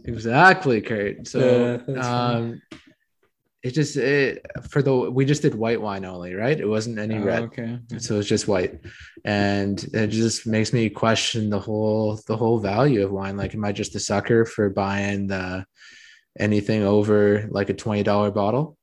[0.05, 1.17] exactly, Kurt.
[1.17, 1.99] Yeah, So funny.
[1.99, 2.61] um
[3.63, 6.57] it just it for the we just did white wine only, right?
[6.59, 7.43] It wasn't any Oh, red.
[7.43, 7.79] okay.
[7.97, 8.79] so it's just white
[9.25, 13.65] and it just makes me question the whole the whole value of wine like am
[13.65, 15.65] i just a sucker for buying the
[16.39, 18.77] anything over like a $20 bottle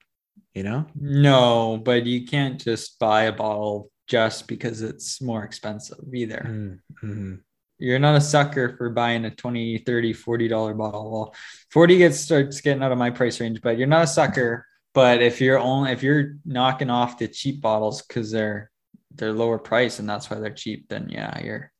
[0.55, 5.99] you know No, but you can't just buy a bottle just because it's more expensive
[6.15, 6.79] either.
[7.03, 7.41] Mhm.
[7.79, 11.11] You're not a sucker for buying a 20, 30, 40 dollar bottle.
[11.11, 11.35] Well,
[11.73, 14.65] 40 gets starts getting out of my price range, but you're not a sucker.
[14.95, 18.71] But if you're only if you're knocking off the cheap bottles because they're
[19.17, 21.73] they're lower price and that's why they're cheap, then yeah, you're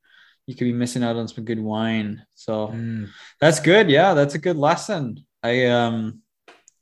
[0.47, 2.25] you could be missing out on some good wine.
[2.35, 3.09] So Mm.
[3.41, 3.89] that's good.
[3.89, 5.25] Yeah, that's a good lesson.
[5.45, 6.23] I um,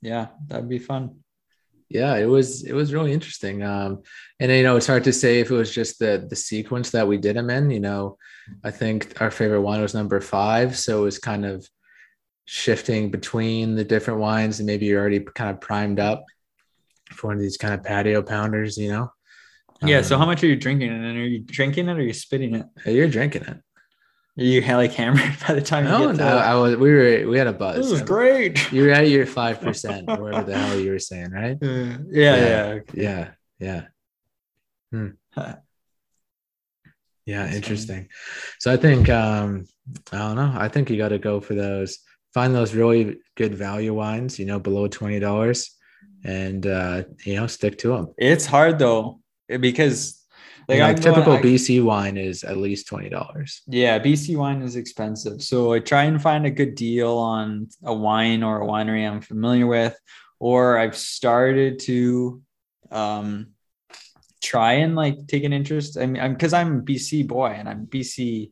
[0.01, 1.05] yeah, that'd be fun.
[2.01, 4.01] yeah it was it was really interesting um
[4.41, 7.07] and you know it's hard to say if it was just the the sequence that
[7.11, 8.17] we did them in you know
[8.69, 11.57] i think our favorite wine was number five so it was kind of
[12.47, 16.21] shifting between the different wines and maybe you're already kind of primed up
[17.17, 19.07] for one of these kind of patio pounders you know
[19.93, 20.03] Yeah.
[20.03, 20.91] So Um, how much are you drinking?
[20.91, 22.67] And are you drinking it or are you spitting it?
[22.87, 23.59] you're drinking it
[24.39, 26.91] Are you like hammered by the time no, you get no to i was we
[26.93, 28.73] were we had a buzz This is great.
[28.73, 32.37] You were at your five percent whatever the hell you were saying right Uh, yeah,
[32.37, 32.37] Yeah.
[32.47, 32.81] yeah.
[32.95, 33.83] yeah yeah
[34.93, 35.09] Hmm.
[35.35, 35.57] Huh.
[37.27, 38.09] yeah That's interesting
[38.59, 39.67] so i think um
[40.13, 41.99] i don't know i think you got to go for those
[42.35, 45.71] find those really good value wines you know below $20
[46.25, 49.21] and uh you know stick to them It's hard though
[49.61, 50.22] because
[50.81, 55.43] like, going- typical bc wine is at least $20 Yeah, BC wine is expensive.
[55.43, 59.21] So I try and find a good deal on a wine or a winery I'm
[59.21, 59.99] familiar with,
[60.39, 62.43] or I've started to
[62.91, 63.49] um
[64.43, 65.97] try and like take an interest.
[65.97, 68.51] I mean, I'm because I'm BC boy and I'm BC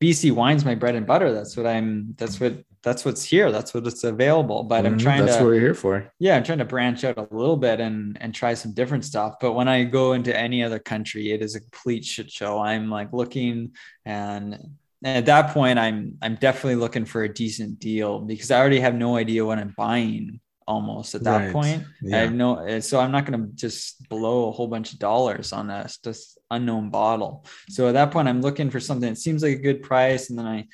[0.00, 1.32] BC wine's my bread and butter.
[1.32, 3.52] That's what I'm that's what that's what's here.
[3.52, 4.62] That's what it's available.
[4.64, 6.12] But I'm Mhm, trying that's to what we're here for.
[6.18, 9.34] Yeah i'm trying to branch out a little bit and and try some different stuff.
[9.40, 12.58] But when i go into any other country it is a complete shit show.
[12.58, 13.74] I'm like looking
[14.04, 14.54] and
[15.02, 18.80] and at that point i'm i'm definitely looking for a decent deal because i already
[18.80, 21.52] have no idea what i'm buying almost at that Right.
[21.52, 21.82] point.
[22.12, 25.52] I have no so i'm not going to just blow a whole bunch of dollars
[25.52, 27.44] on a just unknown bottle.
[27.70, 30.30] So at that point i'm looking for something that seems like a good price.
[30.30, 30.66] And then i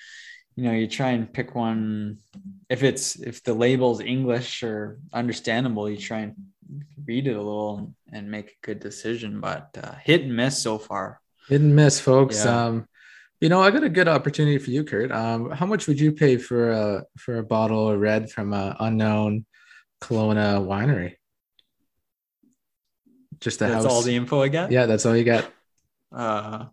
[0.56, 2.18] you know you try and pick one
[2.68, 6.34] if it's if the label's english or understandable you try and
[7.04, 10.78] read it a little and make a good decision but uh, hit and miss so
[10.78, 11.20] far.
[11.48, 12.44] Hit and miss folks.
[12.44, 12.64] Yeah.
[12.66, 12.88] um
[13.40, 15.12] you know i got a good opportunity for you kurt.
[15.12, 18.76] Um how much would you pay for a for a bottle of red from a
[18.80, 19.44] unknown
[20.00, 21.14] Kelowna winery?
[23.40, 23.92] Just a that's house.
[23.92, 25.44] all the info i get yeah that's all you got.
[26.10, 26.66] Uh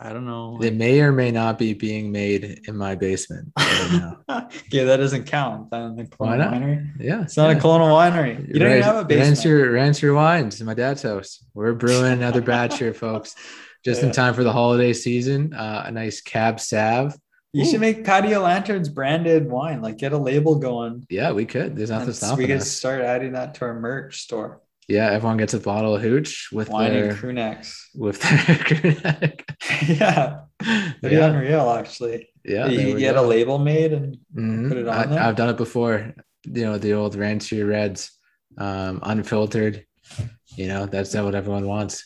[0.00, 4.16] i don't know it may or may not be being made in my basement right
[4.70, 5.70] yeah that doesn't count.
[5.70, 6.52] The Why not?
[6.52, 6.90] winery?
[6.98, 7.56] Yeah it's not yeah.
[7.56, 8.46] a Kelowna winery.
[8.48, 9.44] You don't even have a basement.
[9.44, 11.44] your rance your wines in my dad's house.
[11.54, 13.34] We're brewing another batch here folks.
[13.84, 17.16] Just in time for the holiday season uh, a nice cab sav.
[17.52, 17.70] You Ooh.
[17.70, 21.06] should make patio lanterns branded wine like get a label going.
[21.08, 21.76] Yeah we could.
[21.76, 22.70] There's nothing And we stopping could us.
[22.70, 26.68] start adding that to our merch store yeah everyone gets a bottle of hooch with
[26.70, 29.44] wine their and crew necks with their crew neck.
[29.86, 30.40] yeah
[31.00, 33.24] pretty yeah, unreal actually yeah you get go.
[33.24, 34.68] a label made and Mhm.
[34.68, 35.20] put it on I, there?
[35.22, 36.14] I've done it before.
[36.44, 38.10] You know, the old Rancher Reds,
[38.56, 39.84] um, unfiltered.
[40.56, 42.04] You know, that's not what everyone wants.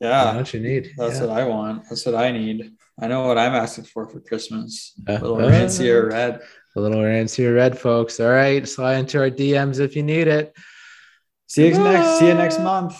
[0.00, 0.90] yeah That's what you need.
[0.98, 1.26] that's yeah.
[1.26, 4.92] what i want that's what i need i know what i'm asking for for christmas
[5.08, 6.40] Uh, a little uh, Rancher Red
[6.76, 8.20] A little Rancher Red, folks.
[8.20, 10.54] All right, slide into our DMs if you need it.
[11.50, 12.94] See you next see you next month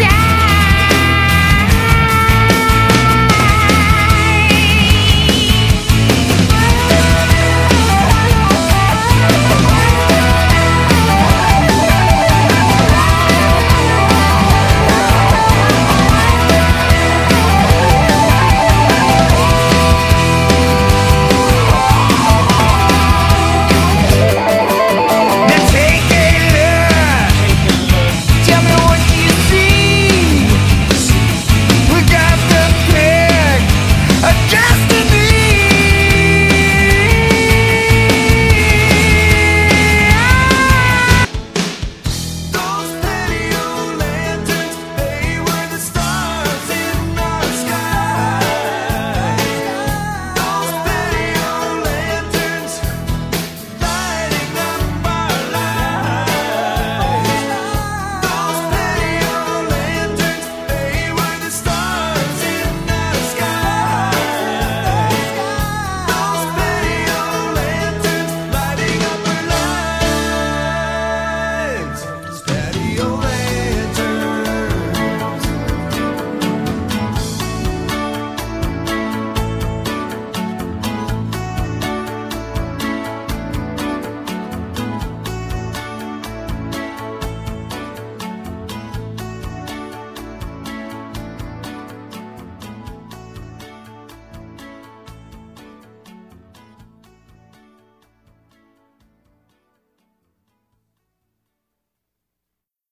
[0.00, 0.29] Yeah!